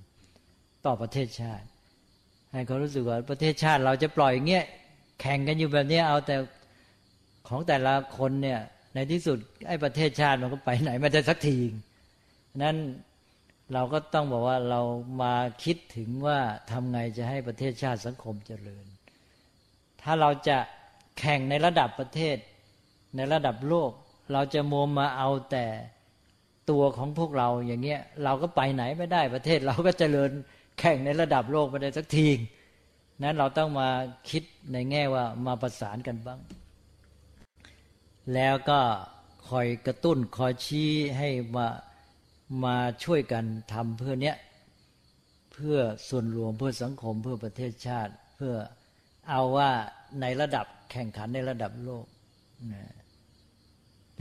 [0.87, 1.66] ต่อประเทศชาติ
[2.53, 4.64] ให้เขารู้สึกว่าประเทศชาติเราจะปล่อยอย่างเงี้ย
[5.20, 6.37] แข่งกันอยู่แบบนี้เอาแต่
[7.49, 8.61] ของแต่ละคนเนี่ย
[8.95, 11.59] ในที่สุดไอ้ประเทศชาติมันก็ไปไหนไม่ได้สักที
[12.62, 12.77] นั้น
[13.73, 14.81] เราก็ต้องบอกว่าเรา
[15.23, 16.39] มาคิดถึงว่า
[16.70, 18.87] ทำไงจะให้ประเทศชาติสังคมเจริญ
[20.03, 20.59] ถ้าเราจะ
[21.18, 22.37] แข่งในระดับประเทศ
[23.16, 23.91] ในระดับโลก
[24.33, 25.66] เราจะโมมาเอาแต่
[26.70, 30.30] ตัวของพวกเราอย่างเงี้ยเราก็ไปไหนไม่ได้ประเทศ เราก็เจริญ
[30.78, 32.28] แข่งในระดับโลกไปได้สักที
[33.22, 33.88] นั้นเราต้องมา
[34.30, 34.42] คิด
[34.72, 36.40] ในแง่ว่ามาประสานกันบ้าง
[38.34, 38.80] แล้วก็
[39.48, 41.66] คอยกระตุ้นคอยชี้ให้มา
[42.64, 44.36] มาช่วยกันทำเพื่อเนี้ย
[45.52, 48.54] เพื่อส่วนรวมเพื่อสังคมเพื่อประเทศชาติ เพื่อ
[49.30, 49.70] เอาว่า
[50.20, 52.04] ในระดับแข่งขันในระดับโลก
[52.72, 52.82] นะ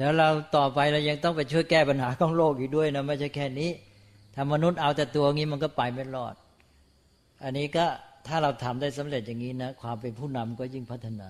[0.01, 3.69] แล้วเราต่อไปเรายังต้องไปช่วยแก้ปัญหาของโลกอีกด้วยนะไม่ใช่แค่นี้
[4.35, 6.35] ถ้ามนุษย์เอาแต่ตัวงี้มันก็ไปไม่รอด
[7.43, 7.85] อันนี้ก็
[8.27, 11.29] ถ้าเราทำได้สำเร็จอย่างนี้นะความเป็นผู้นำก็ยิ่งพัฒนา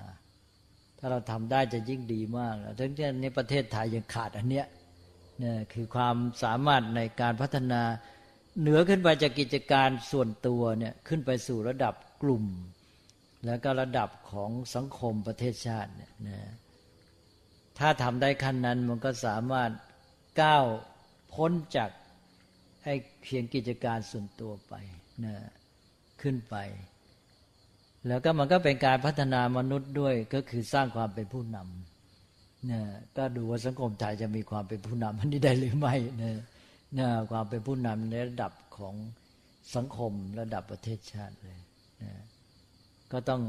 [0.99, 4.65] ถ้าเราทำได้จะยิ่งดีมากถึงที่ในประเทศไทยยังขาดอันเนี้ย
[5.39, 7.81] เนี่ยคือความสามารถในการพัฒนา
[8.59, 12.45] เหนือขึ้นไปจากกิจการส่วนตัวเนี่ยขึ้นไปสู่ระดับกลุ่ม
[13.45, 16.39] แล้วก็ระดับของสังคมประเทศชาติเนี่ยนะ
[17.79, 19.71] ถ้าทำได้ขั้นนั้นมันก็สามารถ
[20.41, 20.65] ก้าว
[21.33, 21.89] พ้นจาก
[22.83, 22.93] ไอ้
[23.23, 24.73] เพียงกิจการส่วนตัวไป
[25.25, 25.35] นะ
[26.21, 26.55] ขึ้นไป
[28.07, 32.81] แล้วก็มันก็เป็นการพัฒนามนุษย์ด้วยก็คือสร้างความเป็นผู้นำนะ
[33.17, 36.39] ก็ดูว่าสังคมไทยจะมีความเป็นผู้นำอันนี้ได้หรือไม่นะ
[36.99, 38.95] นะความเป็นผู้นำในระดับของ
[39.75, 41.57] สังคมระดับประเทศชาติเลย
[42.03, 42.11] นะ
[43.11, 43.41] ก็ต้อง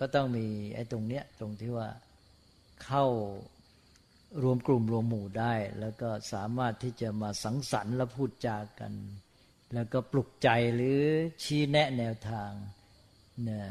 [0.00, 1.88] ก็ต้องมีไอ้ตรงเนี้ยตรงที่ว่า
[2.84, 3.04] เข้า
[4.42, 8.92] รวมกลุ่มรวมหมู่ได้ แล้วก็สามารถที่จะมาสังสรรค์และพูดจากัน
[9.74, 11.00] แล้วก็ปลุกใจหรือ
[11.42, 12.52] ชี้แนะแนวทาง
[13.48, 13.66] นี่ย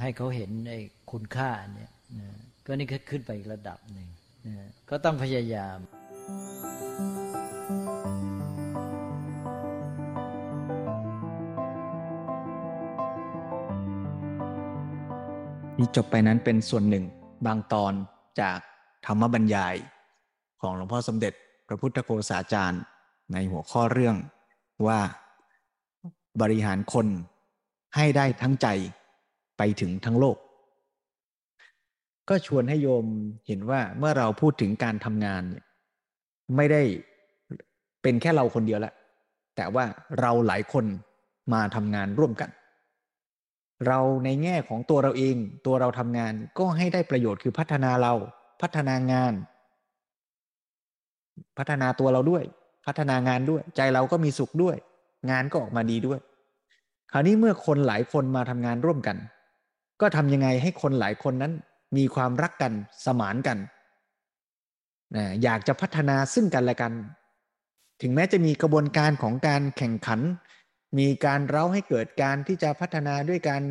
[0.00, 1.90] ให้เขาเห็นไอ้คุณค่าเนี่ย
[2.20, 2.28] นะ
[2.64, 4.08] ก็นี่ก็ขึ้นไปอีกระดับหนึ่ง
[4.46, 5.78] นะก็ต้องพยายาม
[15.78, 17.04] นี่จบไปนั้นเป็นส่วนหนึ่ง
[17.46, 17.92] บางตอน
[18.40, 18.60] จาก
[19.06, 19.74] ธรรมบรรยาย
[20.60, 21.32] ของหลวงพ่อสมเด็จ
[21.68, 22.82] พระพุทธโฆษาจารย์
[23.32, 24.16] ในหัวข้อเรื่อง
[24.86, 25.00] ว่า
[26.40, 27.06] บริหารคน
[27.96, 28.68] ให้ได้ทั้งใจ
[29.58, 30.36] ไปถึงทั้งโลก
[32.28, 33.06] ก็ชวนให้โยม
[33.46, 35.64] เห็นว่าเมื่อเราพูดถึงการทำงานเนี่ย
[36.56, 36.82] ไม่ได้
[38.02, 38.92] เป็นแค่เราคนเดียวละ
[39.56, 39.84] แต่ว่า
[40.20, 40.84] เราหลายคน
[41.52, 42.50] มาทำงานร่วมกัน
[43.86, 45.36] เราในแง่ของตัวเราเอง
[45.66, 48.14] ตัวเราทำงานก็ให้ได้ประโยชน์คือพัฒนาเรา
[48.60, 49.34] พัฒนางาน
[51.58, 52.44] พัฒนาตัวเราด้วย
[52.86, 54.76] พัฒนางานด้วย ใจเราก็มีสุขด้วย
[55.30, 56.20] งานก็ออกมาดีด้วย
[57.12, 59.16] คราวนี้เมื่อคนหลายคนมาทำงานร่วมกัน
[60.00, 61.52] ก็ทำยังไงให้คนหลายคนนั้น
[61.96, 62.72] มีความรักกัน
[63.04, 63.58] สมานกัน
[65.16, 66.92] นะอยากจะพัฒนาซึ่งกันและกัน
[68.00, 70.20] ถึงแม้จะมีกระบวนการของการแข่งขัน
[70.98, 73.62] มีการเร้าให้เกิดการที่จะพัฒนาด้วยการ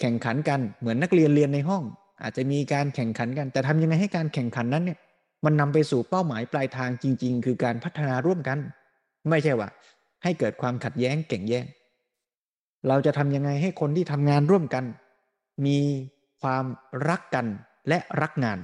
[0.00, 1.82] แข่งขันกัน เหมือนนักเรียนเรียนในห้อง
[2.22, 4.98] อาจจะมีการแข่งขันกัน แต่ทำยังไงให้การแข่งขันนั้นเนี่ย
[5.44, 8.58] มันนำไปสู่เป้าหมายปลายทางจริง ๆ คือการพัฒนาร่วมกัน
[9.30, 9.68] ไม่ใช่ว่า
[10.22, 11.64] ให้เกิดความขัดแย้งแข่งแย้ง
[12.88, 14.84] เราจะทำยังไงให้คนที่ทำงานร่วมกัน
[15.66, 15.78] มี
[16.42, 16.64] ความ
[17.08, 17.46] รักกัน
[17.88, 18.58] และรักงาน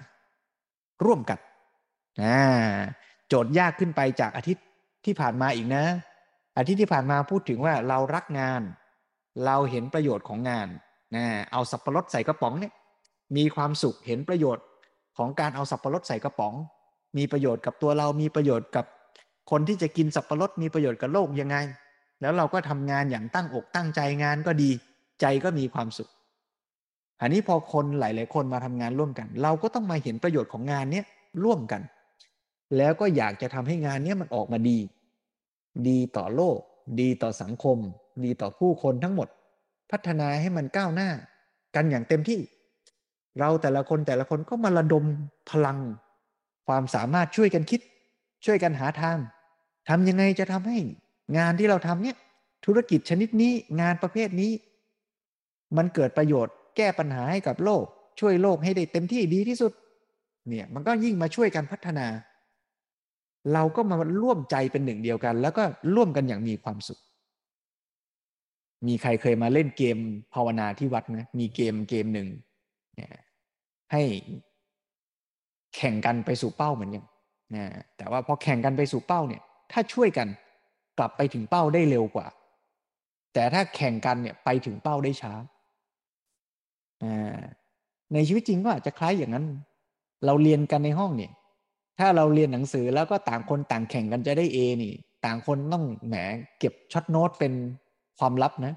[1.05, 1.39] ร่วมกัน
[3.29, 4.65] โจทย์ยากขึ้นไปจากอาทิตย์
[5.05, 5.85] ที่ผ่านมาอีกนะ
[6.59, 8.63] อาทิตย์ที่ผ่านมาพูดถึงว่าเรารักงาน
[9.47, 10.69] เราเห็นประโยชน์ของงาน
[11.17, 12.73] นะเอาสับปะรดใส่กระป๋องเนี่ย
[13.37, 14.65] มีความสุขเห็นประโยชน์
[15.19, 16.55] ของการเอาสับปะรดใส่กระป๋อง
[17.17, 18.85] มีประโยชน์กับตัวเรามีประโยชน์กับ
[19.51, 21.57] คนที่จะกินสับปะรดมีประโยชน์กับโลกยังไง
[22.21, 24.71] แล้วเราก็ทำงานอย่างตั้งอกตั้งใจงานก็ดี
[25.21, 26.11] ใจก็มีความสุข
[27.21, 31.05] อันนี้พอคนหลาย ๆ คนมาทำงานร่วมกัน เราก็ต้องมาเห็นประโยชน์ของงานเนี้ย
[31.45, 31.83] ร่วมกัน
[32.77, 34.79] แล้วก็อยากจะทำให้งานเนี้ยมันออกมาดี
[35.89, 36.59] ดีต่อโลก
[37.01, 37.79] ดีต่อสังคม
[38.25, 39.29] ดีต่อผู้คนทั้งหมด
[39.91, 41.11] พัฒนาให้มันก้าวหน้า
[41.75, 42.41] กันอย่างเต็มที่
[43.39, 45.05] เราแต่ละคนแต่ละคนก็มาระดม
[45.51, 45.79] พลัง
[46.69, 47.81] ความสามารถช่วยกันคิด
[48.45, 49.17] ช่วยกันหาทาง
[49.89, 50.79] ทำยังไงจะทำให้
[51.39, 52.17] งานที่เราทำเนี่ย
[52.67, 54.53] ธุรกิจชนิดนี้งานประเภทนี้
[55.77, 57.85] มันเกิดประโยชน์แก้ปัญหาให้กับโลก
[58.21, 59.73] ช่วยโลกให้ได้เต็มที่ดีที่สุด
[60.49, 62.07] เนี่ยมันก็ยิ่งมาช่วยกันพัฒนา
[63.53, 65.65] เราก็มาร่วมใจเป็นหนึ่งเดียวกัน แล้วก็
[65.95, 67.01] ร่วมกันอย่างมีความสุข
[68.87, 69.97] มีใครเคยมาเล่นเกม
[70.35, 72.29] ภาวนาที่วัดไหมมีเกมเกมหนึ่ง
[73.93, 74.03] ให้
[75.77, 77.05] แข่งกันไปสู่เป้าเหมือนกัน
[77.57, 77.65] นะ
[77.97, 79.43] แต่ว่าพอแข่งกันไปสู่เป้าเนี่ย
[79.73, 80.29] ถ้าช่วยกัน
[80.99, 82.27] กลับไปถึงเป้าได้เร็วกว่า
[83.35, 85.33] แต่ถ้าแข่งกันเนี่ยไปถึงเป้าได้ช้า
[88.13, 89.47] ในชีวิตจริงก็อาจจะคล้ายอย่างนั้น
[90.27, 91.33] เราเรียนกันในห้องเนี่ย
[91.99, 94.93] ถ้าเราเรียนหนังสือแล้วก็ต่างคนต่างแข่งกันจะได้เอนี่
[95.25, 96.15] ต่างคนต้องแหม
[96.59, 97.53] เก็บช็อตโน้ตเป็น
[98.19, 98.75] ความลับนะ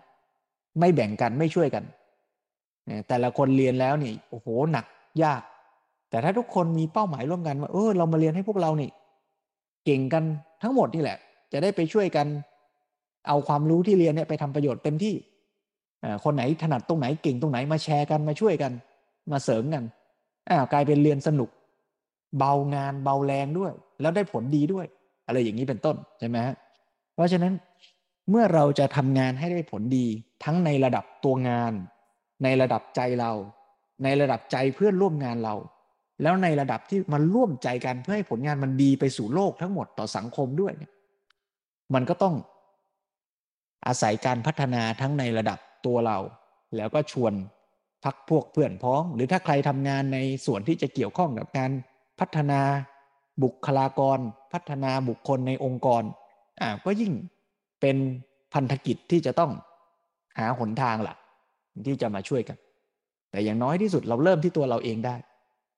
[0.80, 1.84] ไม่แบ่งกันไม่ช่วยกัน
[3.08, 4.86] แต่ละคนเรียนแล้วนี่โอ้โหหนัก
[5.24, 5.42] ยาก
[6.10, 8.90] แต่ถ้าทุกคนมีเป้าหมายร่วมกันว่าเออเรามาเรียนให้พวกเรานี่
[9.86, 10.24] เก่งกัน
[10.62, 11.18] ทั้งหมดนี่แหละ
[11.52, 12.28] จะได้ไปช่วยกัน
[13.28, 15.16] เอาความรู้ที่เรียนเนี่ยไปทำประโยชน์เต็มที่
[16.24, 18.72] คนไหนถนัดตรงไหนเก่งตรงไหนมาแชร์กันมาช่วยกัน
[19.32, 19.84] มาเสริมกัน
[20.50, 21.50] อ้าวกลายเป็นเรียนสนุก
[22.40, 23.72] เบางานเบาแรงด้วย
[24.02, 24.86] แล้วได้ผลดีด้วย
[25.28, 26.56] อะไรอย่างนี้เป็นต้นใช่ไหมฮะ
[27.16, 27.54] เพราะฉะนั้น
[28.30, 30.06] เมื่อเราจะทำงานให้ได้ผลดี
[30.44, 31.74] ทั้งในระดับตัวงาน
[32.44, 33.32] ในระดับใจเรา
[34.04, 35.56] ในระดับใจเพื่อนร่วมงานเรา
[36.22, 40.74] แล้วในระดับที่มันร่วมใจกันเพื่อให้ผลงานมันดีไปสู่โลกทั้งหมดต่อสังคมด้วย
[41.94, 42.36] มันก็ต้อง
[43.88, 46.18] อาศัยการพัฒนาทั้งในระดับตัวเรา
[46.76, 47.34] แล้วก็ชวน
[48.04, 51.72] พักพวกเพื่อนพ้อง หรือถ้าใครทำงานในส่วนที่จะเกี่ยวข้องกับการ
[52.20, 52.62] พัฒนา
[53.44, 54.20] บุคลากร
[54.54, 56.04] พัฒนาบุคคลในองค์กร
[56.62, 57.14] อ่าก็ยิ่ง
[57.82, 57.98] เป็น
[58.54, 59.52] พันธกิจที่จะต้อง
[60.38, 61.18] หาหนทางหลัก
[61.86, 62.58] ที่จะมาช่วยกัน
[63.32, 65.16] แต่อย่างน้อยที่สุดเราเริ่มที่ตัวเราเองได้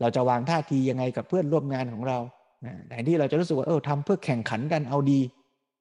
[0.01, 2.17] เราจะวางท่าทียังไงกับเพื่อนร่วมงานของเรา
[2.87, 5.19] แต่ที่เราจะรู้สึกว่าเออทำเพื่อแข่งขันกันเอาดี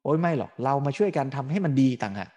[0.02, 2.30] โอ้ยไม่หรอกเรามาช่วยกันทำให้มันดีต่างหาก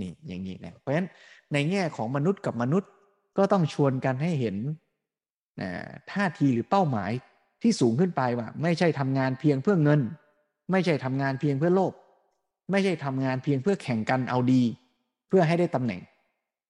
[0.00, 1.08] นี่อย่างนี้นะเพราะฉะนั้น
[1.52, 2.90] ในแง่ของมนุษย์กับมนุษย์
[3.38, 4.56] ก็ต้องชวนกันให้เห็น
[6.12, 7.10] ท่าทีหรือเป้าหมาย
[7.62, 10.00] ที่สูงขึ้นไปว่า ไม่ใช่ทำงานเพียงเพื่อเงิน
[10.70, 11.92] ไม่ใช่ทำงานเพียงเพื่อโลภ
[12.70, 14.62] ไม่ใช่ทำงานเพียงเพื่อแข่งกันเอาดี
[15.28, 16.00] เพื่อให้ได้ตำแหน่ง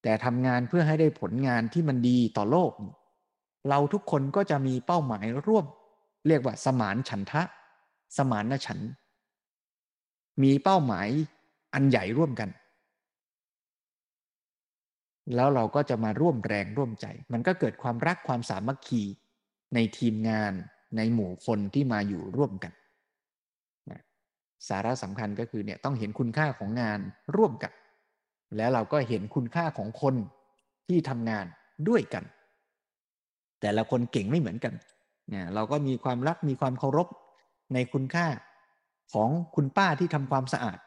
[0.03, 2.73] แต่ทำงานเพื่อให้ได้ผลงานที่มันดีต่อโลก
[3.69, 5.67] เราทุกคนก็จะมีเป้าหมายร่วม
[6.27, 7.43] เรียกว่าสมานฉันทะ
[8.17, 8.81] สมานฉัน
[10.43, 11.09] มีเป้าหมาย
[11.75, 12.51] อันใหญ่ร่วมกัน
[15.35, 19.03] แล้วเราก็จะมาร่วมแรงร่วมใจ มันก็เกิดความรักความสามัคคี
[19.75, 20.53] ในทีมงาน
[20.97, 22.73] ในหมู่คนที่มาอยู่ร่วมกัน
[24.69, 27.01] สาระสำคัญก็คือเนี่ยต้องเห็นคุณค่าของงาน
[27.37, 27.73] ร่วมกัน
[28.57, 30.15] แล้วเราก็เห็นคุณค่าของคน
[30.89, 31.47] ที่ทำงาน
[31.89, 32.25] ด้วยกัน
[33.61, 34.75] แต่ละคนเก่งไม่เหมือนกัน
[35.31, 37.09] เนี่ยเราก็มีความรักมีความเคารพ
[37.75, 38.27] ในคุณค่า
[39.15, 40.79] ของคุณป้าที่ทำความสะอาด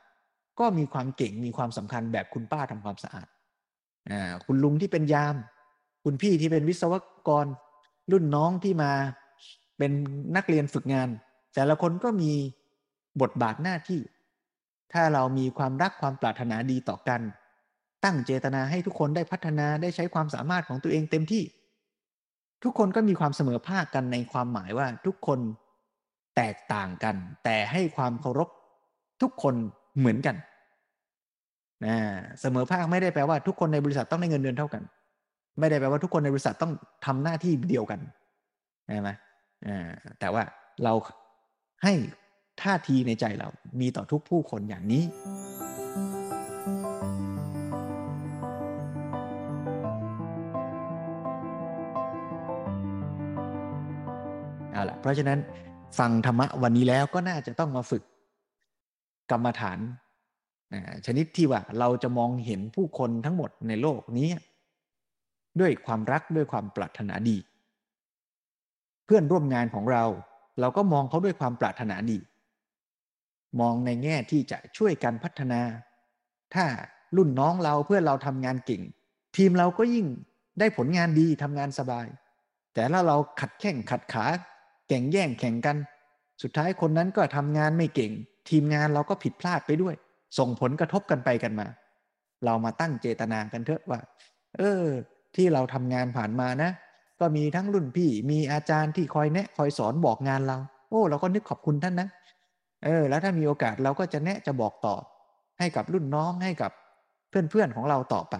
[0.59, 3.27] ก็มีความเก่งมีความสำคัญแบบคุณป้าทำความสะอาด
[4.45, 5.35] คุณลุงที่เป็นยาม
[6.03, 6.93] คุณพี่ที่เป็นวิศว
[7.27, 7.45] กร
[8.11, 8.91] รุ่นน้องที่มา
[9.77, 9.91] เป็น
[10.35, 11.09] นักเรียนฝึกงาน
[11.53, 12.31] แต่ละคนก็มี
[13.21, 14.01] บทบาทหน้าที่
[14.93, 17.21] ถ้าเรามีความรักความปรารถนาดีต่อกัน
[18.03, 21.43] ตั้งเจตนาให้ทุกคนได้พัฒนาได้ใช้ความสามารถของตัวเองเต็มที่
[22.63, 25.39] ทุกคนก็มีความเสมอภาคกันในความหมายว่าทุกคน
[26.35, 28.49] แตกต่างกัน แต่ให้ความเคารพ
[29.21, 29.55] ทุกคน
[29.97, 30.35] เหมือนกัน
[31.85, 31.97] นะ
[32.41, 34.83] เสมอภาคไม่ได้แปลว่าทุกคนในบริษัทต้องได้เงินเดือนเท่ากัน
[35.59, 36.73] ไม่ได้แปลว่าทุกคนในบริษัทต้อง
[37.05, 37.99] ทำหน้าที่เดียวกัน
[38.87, 39.09] ใช่ไหม
[40.19, 40.43] แต่ว่า
[40.83, 40.93] เรา
[41.83, 41.93] ให้
[42.61, 43.49] ท่าทีในใจเรา
[43.81, 45.03] มีต่อทุกผู้คนอย่างนี้
[54.75, 55.39] เอาละเพราะฉะนั้น
[55.99, 58.03] ฟังธรรมะวันนี้แล้วก็น่าจะต้องมาฝึก
[59.31, 59.79] กรรมฐาน
[61.05, 64.29] ชนิดที่ว่าเราจะมองเห็นผู้คนทั้งหมดในโลกนี้
[65.59, 67.37] ด้วยความรักด้วยความปรารถนาดี
[69.05, 70.03] เพื่อนร่วมงานของเรา
[70.59, 72.19] เราก็มองเขาด้วยความปรารถนาดี
[73.59, 75.61] มองในแง่ที่จะช่วยกันพัฒนา
[76.55, 76.65] ถ้า
[77.15, 78.81] รุ่นน้องเราเพื่อนเราทำงานเก่ง
[79.37, 80.05] ทีมเราก็ยิ่ง
[80.59, 82.07] ได้ผลงานดีทำงานสบาย
[82.73, 84.25] แต่ถ้าเราขัดแข่งขัดขา
[84.87, 85.77] แข่งแย่งแข่งกัน
[86.41, 88.11] สุดท้ายคนนั้นก็ทำงานไม่เก่ง
[88.49, 89.95] ทีมงานเราก็ผิดพลาดไปด้วย
[90.37, 91.67] ส่งผลกระทบกันไปกันมา
[92.45, 93.99] เรามาตั้งเจตนากันเถอะว่า
[94.57, 94.83] เออ
[95.35, 96.71] ที่เราทำงานผ่านมานะ
[97.19, 100.57] ก็มีทั้งรุ่นพี่ มีอาจารย์ที่คอยแนะคอยสอนบอกงานเรา
[100.89, 102.07] โอ้เราก็นึกขอบคุณท่านนะ
[102.85, 104.95] เออ แล้วถ้ามีโอกาสเราก็จะแนะจะบอกต่อ
[105.59, 106.71] ให้กับรุ่นน้องให้กับ
[107.29, 108.35] เพื่อนๆของเราต่อไป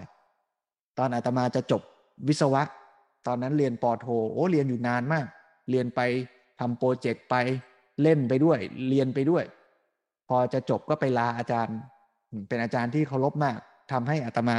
[0.98, 1.82] ตอนอาตมาจะจบ
[2.28, 2.62] วิศวะ
[3.26, 5.26] ตอนนั้นเรียนปอโท โอ้เรียนอยู่นานมาก
[5.70, 6.00] เรียนไป
[6.60, 7.34] ทำโปรเจกต์ไป
[8.02, 9.44] เล่นไปด้วย เรียนไปด้วย
[10.28, 11.76] พอจะจบก็ไปลาอาจารย์
[12.48, 13.58] เป็นอาจารย์ที่เคารพมาก
[13.92, 14.58] ทำให้อาตมา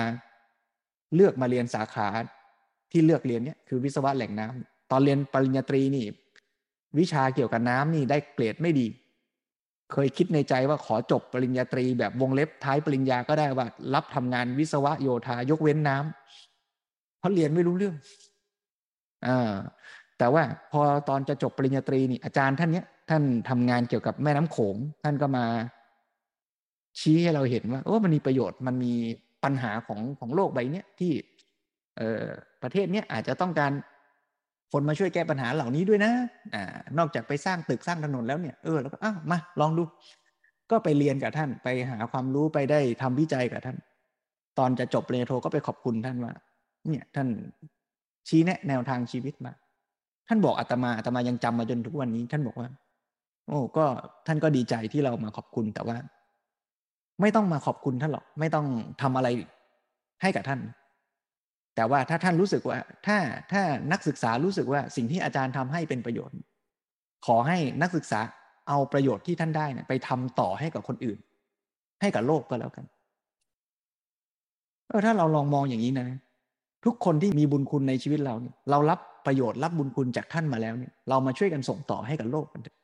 [1.15, 2.07] เลือกมาเรียนสาขา
[2.91, 6.05] ที่เลือกเรียนเนี่ยคือวิศวะแหล่งน้ำตอนเรียนปริญญาตรีนี่
[6.99, 8.87] วิชาเกี่ยวกับน้ำนี่ได้เกรดไม่ดี
[9.91, 17.95] เคยคิดในใจว่าขอจบปริญญาตรีแบบวงเล็บท้ายปริญญาก็ได้ว่า รับทำงานวิศวะโยธายกเว้นน้ำเพราะเรียนไม่รู้เรื่อง
[19.27, 19.53] อ่า
[20.17, 25.45] แต่ว่าพอตอนจะจบปริญญาตรีนี่อาจารย์ท่านเนี้ยท่านทำงานเกี่ยวกับแม่น้ำโขง ท่านก็มา
[26.99, 28.93] ชี้ให้เราเห็นว่าโอ้มันมีประโยชน์มันมี
[29.43, 31.11] ปัญหาของของโลกใบนี้ที่
[31.97, 32.25] เอ่อ
[32.63, 33.71] ประเทศเนี้ยอาจจะต้องการ
[34.71, 36.11] คนมาช่วยแก้ปัญหาเหล่านี้ด้วยนะ
[36.53, 36.63] อ่า
[36.97, 39.83] นอกจากไปสร้างตึกสร้างถนนแล้วเนี่ยเออแล้วก็อ้าวมาลองดู
[40.71, 43.77] ก็ไปเรียนกับท่านไปหาความรู้ไปได้ทำวิจัยกับท่าน
[44.59, 46.33] ตอนจะจบปริญญาโทก็ไปขอบคุณท่านว่า
[46.89, 47.27] เนี่ยท่าน
[48.27, 49.53] ชี้แนะแนวทางชีวิตมา
[50.27, 52.69] ท่านบอกอาตมาอาตมายังจำมาจนทุกวันนี้ ท่านบอกว่า
[53.47, 53.85] โอ้ก็
[54.27, 55.97] ท่านก็ดีใจที่เรามาขอบคุณแต่ว่า
[57.21, 58.65] ไม่ต้องมาขอบคุณท่านหรอก ไม่ต้อง
[59.01, 59.27] ทำอะไร
[60.21, 60.59] ให้กับท่าน
[61.75, 63.17] แต่ว่าถ้าท่านรู้สึกว่า ถ้า
[63.51, 63.61] ถ้า
[63.91, 66.35] นักศึกษารู้สึกว่าสิ่งที่อาจารย์ทำให้เป็นประโยชน์
[67.25, 68.19] ขอให้นักศึกษา
[68.67, 71.17] เอาประโยชน์ที่ท่านได้เนี่ยไปทำต่อให้กับคนอื่น
[72.01, 72.85] ให้กับโลกก็แล้วกัน
[74.87, 76.07] เออถ้าเราลองมองอย่างนี้นะ
[76.85, 82.77] ทุกคนที่มีบุญคุณในชีวิตเราเนี่ยเรารับ ประโยชน์รับบุญคุณจากท่านมาแล้วเนี่ยเรามาช่วยกันส่งต่อให้กับโลกกันเถอะ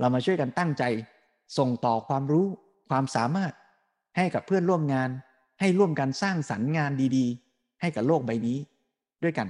[0.00, 0.84] เรามาช่วยกันตั้งใจ
[1.58, 2.46] ส่งต่อความรู้
[2.88, 3.52] ความสามารถ
[4.16, 5.10] ให้กับเพื่อนร่วมงาน
[5.60, 8.58] ให้ร่วมกันสร้างสรรค์งานดีๆ ให้กับโลกใบนี้
[9.22, 9.48] ด้วยกัน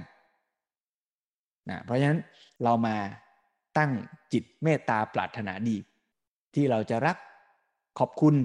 [1.69, 2.19] นะเพราะฉะนั้น
[2.63, 2.95] เรามา
[3.77, 3.91] ตั้ง
[4.33, 5.77] จิตเมตตาปรารถนาดี
[6.53, 7.17] ที่เราจะรัก
[7.99, 8.35] ขอบคุณ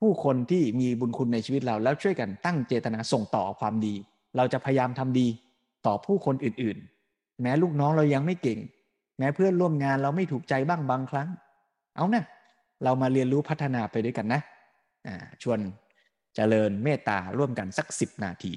[0.00, 3.94] ผู้คนที่มีบุญคุณในชีวิตเราแล้วช่วยกันตั้งเจตนาส่งต่อความดี
[4.36, 5.26] เราจะพยายามทำดี
[5.86, 8.58] ต่อผู้คนอื่นๆ แม้ลูกน้องเรายังไม่เก่ง
[9.18, 11.28] แม้เพื่อนร่วมงานเราไม่ถูกใจบ้างบางครั้ง
[11.96, 12.24] เอานะ
[12.84, 14.40] เรามาเรียนรู้พัฒนาไปด้วยกันนะ
[15.42, 15.58] ชวน
[16.34, 18.52] เจริญเมตตาร่วมกันสักสิบนาที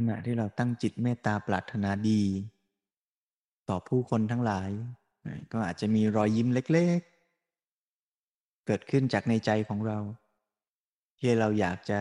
[0.00, 2.22] ขณะที่เราตั้งจิตเมตตาปรารถนาดี
[3.68, 4.70] ต่อผู้คนทั้งหลาย
[5.52, 7.00] ก็อาจจะมีรอยยิ้มเล็ก
[7.82, 9.98] ๆ เกิดขึ้นจากในใจของเรา
[11.18, 12.00] ที่เราอยากจะ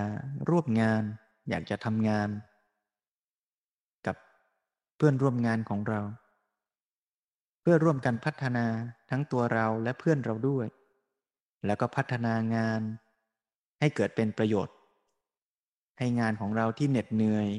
[0.50, 1.04] ร่วมงาน
[1.50, 2.30] อยากจะทำงาน
[4.08, 4.16] กับ
[4.98, 6.02] เพื่อนร่วมงานของเรา
[7.62, 8.66] เพื่อร่วมกันพัฒนา
[9.10, 10.68] ทั้งตัวเราและเพื่อนเราด้วย
[11.66, 12.82] แล้วก็พัฒนางาน
[13.80, 14.76] ให้เกิดเป็นประโยชน์
[15.98, 17.50] ให้งานของเราที่เหน็ดเหนื่อย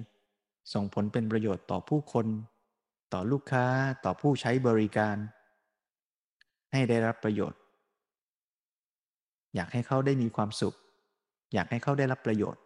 [0.72, 2.26] ส่งผลเป็นประโยชน์ต่อผู้คน
[3.12, 3.66] ต่อลูกค้า
[4.04, 5.16] ต่อผู้ใช้บริการ
[6.72, 7.60] ให้ได้รับประโยชน์
[9.54, 10.76] อยากให้เขาได้มีความสุข
[11.54, 12.62] อยากให้เขาได้รับประโยชน์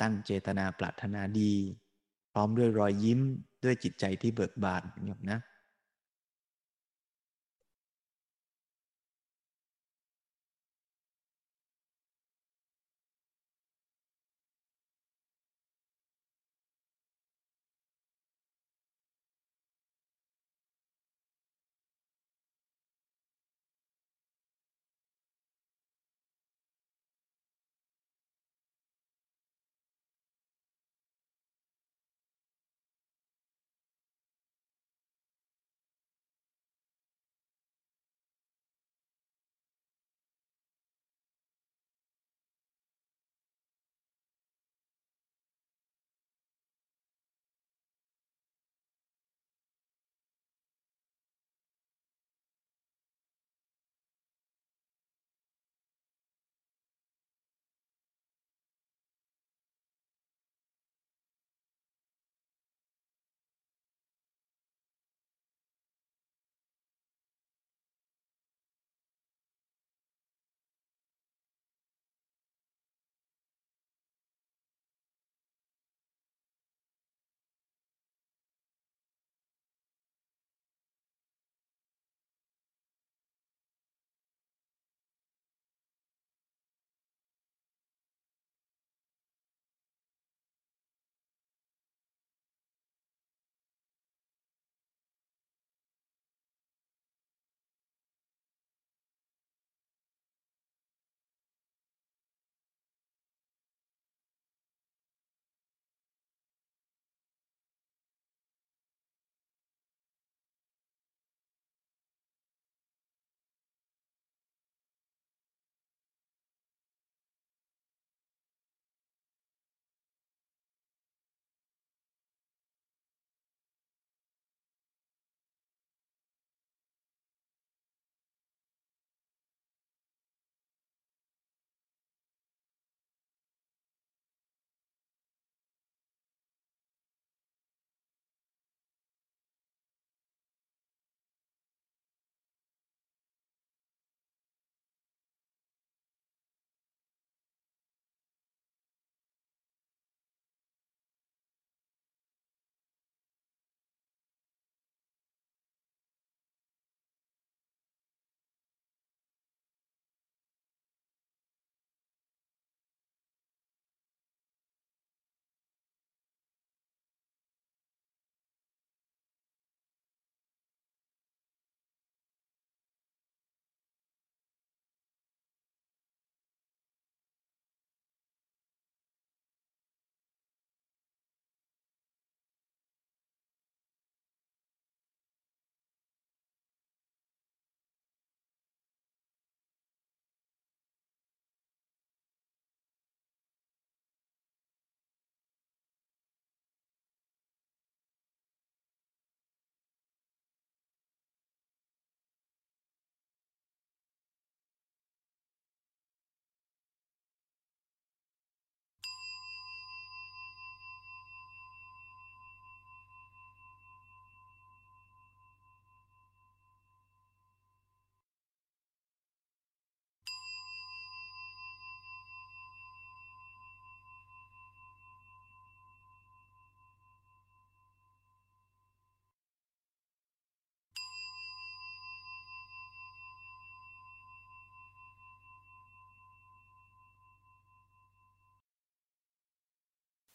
[0.00, 1.52] ตั้งเจตนาปรารถนาดี
[2.32, 3.20] พร้อมด้วยรอยยิ้ม
[3.64, 5.38] ด้วยจิตใจที่เบิกบานอย่างนะ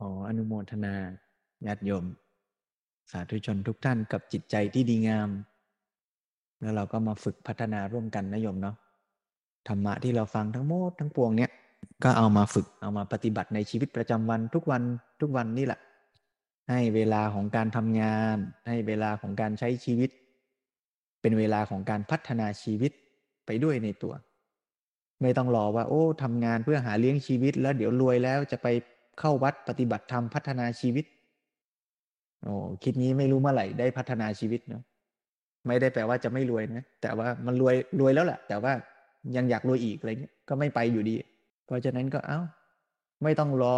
[0.03, 0.95] ขออนุโมทนา
[1.65, 2.05] ญาติโยม
[3.11, 5.29] สาธุชนทุกท่านกับจิตใจที่ดีงาม
[6.61, 8.75] แล้วเราก็มาฝึกพัฒนาร่วมกันนะโยมเนาะ
[9.67, 11.51] ธรรมะที่เราฟังทั้งหมดทั้งปวงเนี้ย
[12.03, 14.81] ก็เอามาฝึกเอามาปฏิบัติในชีวิตประจำวันทุกวัน
[15.21, 15.79] ทุกวันนี่แหละ
[16.69, 18.37] ให้เวลาของการทำงาน
[18.67, 20.09] ให้เวลาของการใช้ชีวิต
[21.21, 22.91] เป็นเวลาของการพัฒนาชีวิต
[23.45, 24.13] ไปด้วยในตัว
[25.21, 28.67] ไม่ต้องรอว่า โอ้ทำงานเพื่อหาเลี้ยงชีวิต แล้วเดี๋ยวรวยแล้วจะไป
[29.19, 31.05] เข้าวัดปฏิบัติธรรมพัฒนาชีวิต
[32.43, 32.53] โอ้
[32.83, 34.83] คิดนี้ไม่รู้เมื่อไหร่ได้พัฒนาชีวิตเนาะ
[35.67, 38.73] ไม่ได้แปลว่าจะไม่รวยนะแต่ว่ามันรวยรวยแล้วแหละแต่ว่า
[39.35, 41.15] ยังอยากรวยอีกอะไรเงี้ยก็ไม่ไปอยู่ดี
[41.65, 42.39] เพราะฉะนั้นก็เอา้า
[43.23, 43.75] ไม่ต้องรอ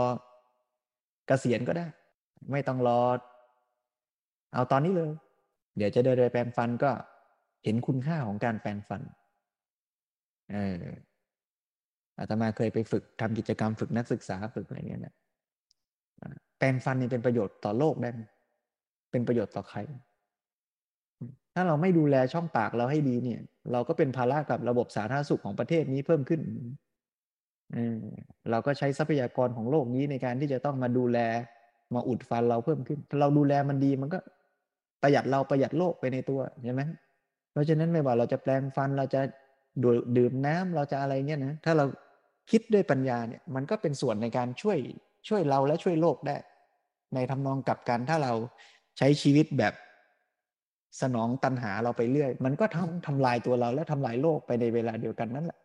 [1.27, 1.85] เกษียณก็ได้
[2.51, 2.99] ไม่ต้องรอ
[4.53, 5.11] เอาตอนนี้เลย
[5.77, 6.91] เดี๋ยวจะเดินไปแปรงฟันก็
[7.63, 9.01] เห็นคุณค่าของการแปรงฟัน
[10.51, 10.83] เออ
[12.19, 15.15] อาตมาเคยไปฝึกทำกิจกรรมฝึกนักศึกษาฝึกอะไรเงี้ยนะ
[16.61, 18.11] แปรงฟันนี่เป็นประโยชน์ต่อโลกได้
[19.11, 19.79] เป็นประโยชน์ต่อใคร
[21.53, 23.41] ถ้าเราไม่ดูแลช่องปากเราให้ดีเนี่ย
[23.71, 26.41] เราก็เป็นภาระกับระบบสาธารณสุขของประเทศนี้เพิ่มขึ้น
[28.51, 31.19] เราก็ใช้ทรัพยากรของโลกนี้ในการที่จะต้องมาดูแล
[31.95, 34.19] มาอุดฟันเราเพิ่มขึ้น ถ้าเราดูแลมันดีมันก็
[35.01, 36.81] ประหยัดเราประหยัดโลกไปในตัวใช่ไหม
[37.51, 39.21] เพราะฉะนั้นไม่ว่าเราจะแปลงฟันเราจะ
[40.17, 41.85] ดื่มน้ำเราจะอะไรเนี่ยนะถ้าเรา
[42.51, 44.77] คิดด้วยปัญญาเนี่ย มันก็เป็นส่วนในการช่วย
[45.27, 46.35] ช่วยเราและช่วยโลกได้
[47.13, 48.33] ในทำนองกลับการถ้าเรา
[48.97, 49.73] ใช้ชีวิตแบบ
[51.01, 55.59] สนองตันหาเราไปเรื่อย มันก็ทำทำลายตัวเราและทำลายโลกไปในเวลาเดียวกันนั่นแหละ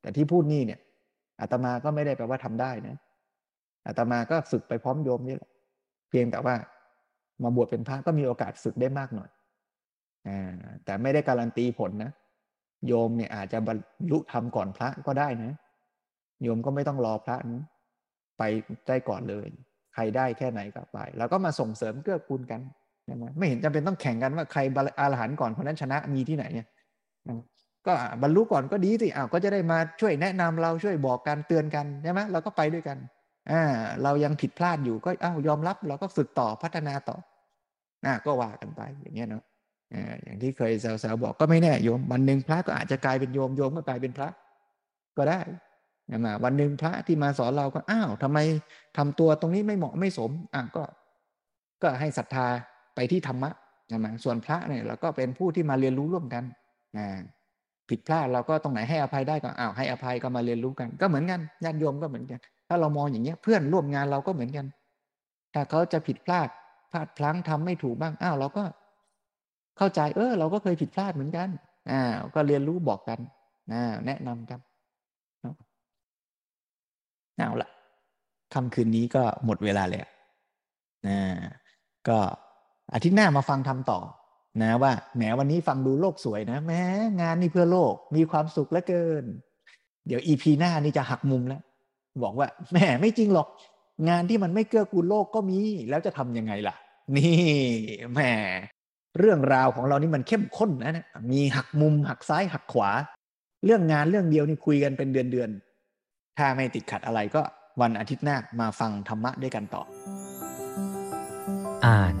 [0.00, 0.80] แต่ที่พูดนี่เนี่ย
[1.40, 2.96] อาตมาก็ไม่ได้แปลว่าทำได้นะ
[3.86, 5.50] อาตมาก็ฝึกไปพร้อมโยมนี่แหละ
[6.10, 6.54] เพียงแต่ว่า
[7.42, 9.30] มาบวชเป็นพระก็มีโอกาสฝึกได้มากหน่อย
[10.26, 10.30] อ
[10.84, 12.10] แต่ไม่ได้การันตีผลนะ
[12.86, 13.78] โยมเนี่ยอาจจะบรร
[14.10, 15.52] ลุธรรมก่อนพระก็ได้นะ
[16.42, 17.64] โยมก็ไม่ต้องรอพระนะ
[18.38, 18.42] ไป
[18.88, 19.46] ได้ก่อนเลย
[19.94, 22.60] ใครได้แค่ไหนก็ไป แล้วก็มาส่งเสริมเกื้อกูลกัน
[23.08, 24.60] นะไม่เห็นจำเป็นต้องแข่งกันว่าใคร
[24.98, 26.66] อาหันก่อนคนนั้นชนะมีที่ไหนเนี่ย
[27.86, 32.98] ก็บรรลุก่อนก็ดีสิอ้าวก็จะได้มาช่วยแนะนำเราช่วยบอกกันเตือนกันใช่ไหมเราก็ไปด้วยกัน
[33.50, 33.62] อ่า
[34.02, 37.16] เรายังผิดพลาดอยู่ก็อ้าวยอมรับเราก็ฝึกต่อพัฒนาต่อ
[38.06, 39.42] อ่าก็ว่ากันไปอย่างเงี้ยเนาะ
[39.94, 44.28] อ่าอย่างที่เคยสาวๆบอกก็ไม่แน่โยมวันหนึ่งพระก็อาจจะกลายเป็นโยมโยมก็กลายเป็นพระ
[45.16, 45.40] ก็ได้
[46.10, 48.38] นะวันหนึ่งพระที่มาสอนเราก็อ้าวทำไม
[48.96, 50.82] ทำตัวตรงนี้ไม่เหมาะไม่สมอะก็
[51.82, 52.46] ก็ให้ศรัทธา
[52.94, 53.50] ไปที่ธรรมะ
[53.88, 56.44] ใช่ไหมส่วนพระเนี่ยเราก็เป็นผู้ที่มาเรียนรู้ร่วมกัน
[56.96, 57.18] อ่า
[57.88, 62.38] ผิดพลาดเราก็ตรงไหนให้อภัยได้ก็อ้าวให้อภัยก็มาเรียนรู้กัน ก็เหมือนกันญาติโยมก็เหมือนกัน
[62.68, 64.66] ถ้าเรามองอย่างเงี้ยเพื่อนร่วมงานเราก็เหมือนกัน
[65.54, 66.48] ถ้าเขาจะผิดพลาด
[66.90, 68.64] พลาดพลั้งทำไม่ถูกบ้างอ้าวเราก็
[69.78, 71.48] เข้าใจเออ เราก็เคยผิดพลาดเหมือนกัน
[71.90, 72.00] อ่า
[72.34, 73.18] ก็เรียนรู้บอกกัน
[73.72, 74.60] อ่าแนะนำกัน
[77.36, 77.68] เอาละ
[78.54, 80.06] ค่ำคืนนี้ก็หมดเวลาแล้ว
[81.06, 81.18] นะ
[82.08, 82.18] ก็
[82.94, 84.00] อาทิตย์หน้ามาฟังทำต่อ
[84.62, 86.72] นะว่าแหมวันนี้ฟังดูโลกสวยนะแหม
[87.20, 89.24] งานนี่เพื่อโลกมีความสุขเหลือเกิน
[90.06, 91.62] เดี๋ยวอีพีหน้านี่จะหักมุมแล้ว
[92.22, 93.48] บอกว่าแหมไม่จริงหรอก
[94.08, 95.58] งานที่มันไม่เกื้อกูลโลกก็มี
[95.90, 96.74] แล้วจะทำยังไงล่ะ
[97.16, 97.36] นี่
[98.12, 98.20] แหม
[99.18, 102.90] เรื่องราวของเรานี่มันเข้มข้นนะนะมีหักมุมหักซ้ายหักขวา
[103.64, 105.48] เรื่องงานเรื่องเดียวนี่คุยกันเป็นเดือนเดือน
[106.38, 107.42] ถ้าไม่ติดขัดอะไรก็
[107.80, 109.82] วันอาทิตย์หน้ามาฟังธรรมะด้วยกันต่อ
[111.86, 112.14] อ่าน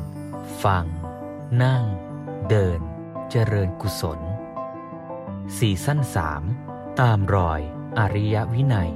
[0.64, 0.84] ฟัง
[1.62, 1.84] นั่ง
[2.50, 2.80] เดิน
[3.30, 4.20] เจริญกุศล
[5.58, 6.42] สี่สั้นสาม
[7.00, 7.60] ตามรอย
[7.98, 8.90] อริยวินัย